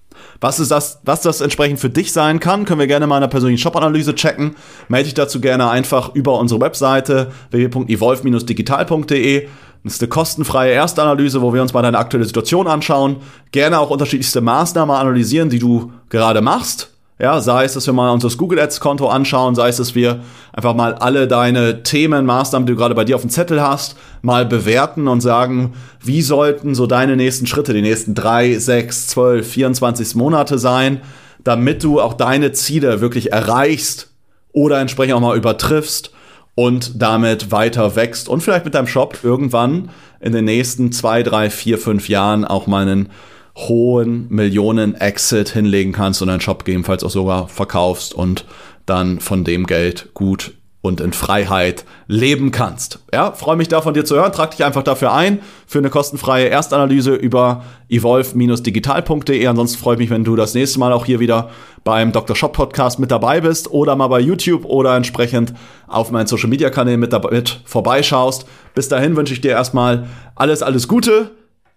Was 0.43 0.59
ist 0.59 0.71
das, 0.71 0.99
was 1.05 1.21
das 1.21 1.39
entsprechend 1.39 1.79
für 1.79 1.89
dich 1.89 2.11
sein 2.11 2.41
kann, 2.41 2.65
können 2.65 2.81
wir 2.81 2.87
gerne 2.87 3.07
mal 3.07 3.15
in 3.15 3.23
einer 3.23 3.29
persönlichen 3.29 3.61
Shop-Analyse 3.61 4.13
checken. 4.13 4.57
Melde 4.89 5.05
dich 5.05 5.13
dazu 5.13 5.39
gerne 5.39 5.69
einfach 5.69 6.13
über 6.15 6.37
unsere 6.37 6.59
Webseite 6.59 7.31
www.evolve-digital.de. 7.51 9.47
Das 9.85 9.93
ist 9.93 10.01
eine 10.01 10.09
kostenfreie 10.09 10.73
Erstanalyse, 10.73 11.41
wo 11.41 11.53
wir 11.53 11.61
uns 11.61 11.71
mal 11.71 11.81
deine 11.81 11.97
aktuelle 11.97 12.25
Situation 12.25 12.67
anschauen. 12.67 13.21
Gerne 13.53 13.79
auch 13.79 13.89
unterschiedlichste 13.89 14.41
Maßnahmen 14.41 14.93
analysieren, 14.93 15.49
die 15.49 15.59
du 15.59 15.93
gerade 16.09 16.41
machst 16.41 16.92
ja, 17.23 17.39
sei 17.39 17.63
es, 17.63 17.71
dass 17.71 17.85
wir 17.85 17.93
mal 17.93 18.11
unser 18.11 18.27
Google 18.35 18.59
Ads 18.59 18.81
Konto 18.81 19.07
anschauen, 19.07 19.55
sei 19.55 19.69
es, 19.69 19.77
dass 19.77 19.95
wir 19.95 20.19
einfach 20.51 20.75
mal 20.75 20.93
alle 20.95 21.25
deine 21.25 21.81
Themen, 21.81 22.25
Maßnahmen, 22.25 22.65
die 22.65 22.73
du 22.73 22.77
gerade 22.77 22.95
bei 22.95 23.05
dir 23.05 23.15
auf 23.15 23.21
dem 23.21 23.29
Zettel 23.29 23.61
hast, 23.61 23.95
mal 24.21 24.45
bewerten 24.45 25.07
und 25.07 25.21
sagen, 25.21 25.71
wie 26.03 26.21
sollten 26.21 26.75
so 26.75 26.85
deine 26.85 27.15
nächsten 27.15 27.47
Schritte, 27.47 27.73
die 27.73 27.81
nächsten 27.81 28.13
drei, 28.13 28.57
sechs, 28.59 29.07
zwölf, 29.07 29.49
24 29.49 30.15
Monate 30.15 30.59
sein, 30.59 30.99
damit 31.45 31.81
du 31.85 32.01
auch 32.01 32.15
deine 32.15 32.51
Ziele 32.51 32.99
wirklich 32.99 33.31
erreichst 33.31 34.09
oder 34.51 34.81
entsprechend 34.81 35.15
auch 35.15 35.21
mal 35.21 35.37
übertriffst 35.37 36.11
und 36.55 37.01
damit 37.01 37.53
weiter 37.53 37.95
wächst 37.95 38.27
und 38.27 38.43
vielleicht 38.43 38.65
mit 38.65 38.75
deinem 38.75 38.87
Shop 38.87 39.19
irgendwann 39.23 39.91
in 40.19 40.33
den 40.33 40.43
nächsten 40.43 40.91
zwei, 40.91 41.23
drei, 41.23 41.49
vier, 41.49 41.77
fünf 41.77 42.09
Jahren 42.09 42.43
auch 42.43 42.67
mal 42.67 42.81
einen 42.81 43.07
hohen 43.55 44.27
Millionen-Exit 44.29 45.49
hinlegen 45.49 45.91
kannst 45.91 46.21
und 46.21 46.27
deinen 46.27 46.41
Shop 46.41 46.65
gegebenenfalls 46.65 47.03
auch 47.03 47.11
sogar 47.11 47.47
verkaufst 47.47 48.13
und 48.13 48.45
dann 48.85 49.19
von 49.19 49.43
dem 49.43 49.65
Geld 49.65 50.09
gut 50.13 50.53
und 50.83 50.99
in 50.99 51.13
Freiheit 51.13 51.85
leben 52.07 52.51
kannst. 52.51 52.99
Ja, 53.13 53.31
freue 53.31 53.55
mich 53.55 53.69
da 53.69 53.81
von 53.81 53.93
dir 53.93 54.03
zu 54.03 54.15
hören. 54.15 54.33
Trag 54.33 54.51
dich 54.51 54.65
einfach 54.65 54.83
dafür 54.83 55.13
ein 55.13 55.39
für 55.65 55.77
eine 55.77 55.89
kostenfreie 55.89 56.47
Erstanalyse 56.47 57.13
über 57.15 57.63
evolve-digital.de. 57.87 59.47
Ansonsten 59.47 59.81
freue 59.81 59.93
ich 59.93 59.99
mich, 59.99 60.09
wenn 60.09 60.25
du 60.25 60.35
das 60.35 60.53
nächste 60.53 60.79
Mal 60.79 60.91
auch 60.91 61.05
hier 61.05 61.21
wieder 61.21 61.51
beim 61.85 62.11
Dr. 62.11 62.35
Shop 62.35 62.51
Podcast 62.51 62.99
mit 62.99 63.11
dabei 63.11 63.39
bist 63.39 63.71
oder 63.71 63.95
mal 63.95 64.09
bei 64.09 64.19
YouTube 64.19 64.65
oder 64.65 64.93
entsprechend 64.97 65.53
auf 65.87 66.11
meinen 66.11 66.27
Social 66.27 66.49
Media 66.49 66.69
Kanälen 66.69 66.99
mit, 66.99 67.13
mit 67.31 67.61
vorbeischaust. 67.63 68.45
Bis 68.75 68.89
dahin 68.89 69.15
wünsche 69.15 69.33
ich 69.33 69.39
dir 69.39 69.51
erstmal 69.51 70.07
alles, 70.35 70.61
alles 70.61 70.89
Gute 70.89 71.31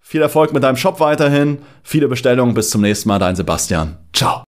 viel 0.06 0.22
Erfolg 0.22 0.52
mit 0.52 0.62
deinem 0.62 0.76
Shop 0.76 1.00
weiterhin. 1.00 1.58
Viele 1.82 2.06
Bestellungen. 2.06 2.54
Bis 2.54 2.70
zum 2.70 2.80
nächsten 2.80 3.08
Mal. 3.08 3.18
Dein 3.18 3.34
Sebastian. 3.34 3.98
Ciao. 4.12 4.44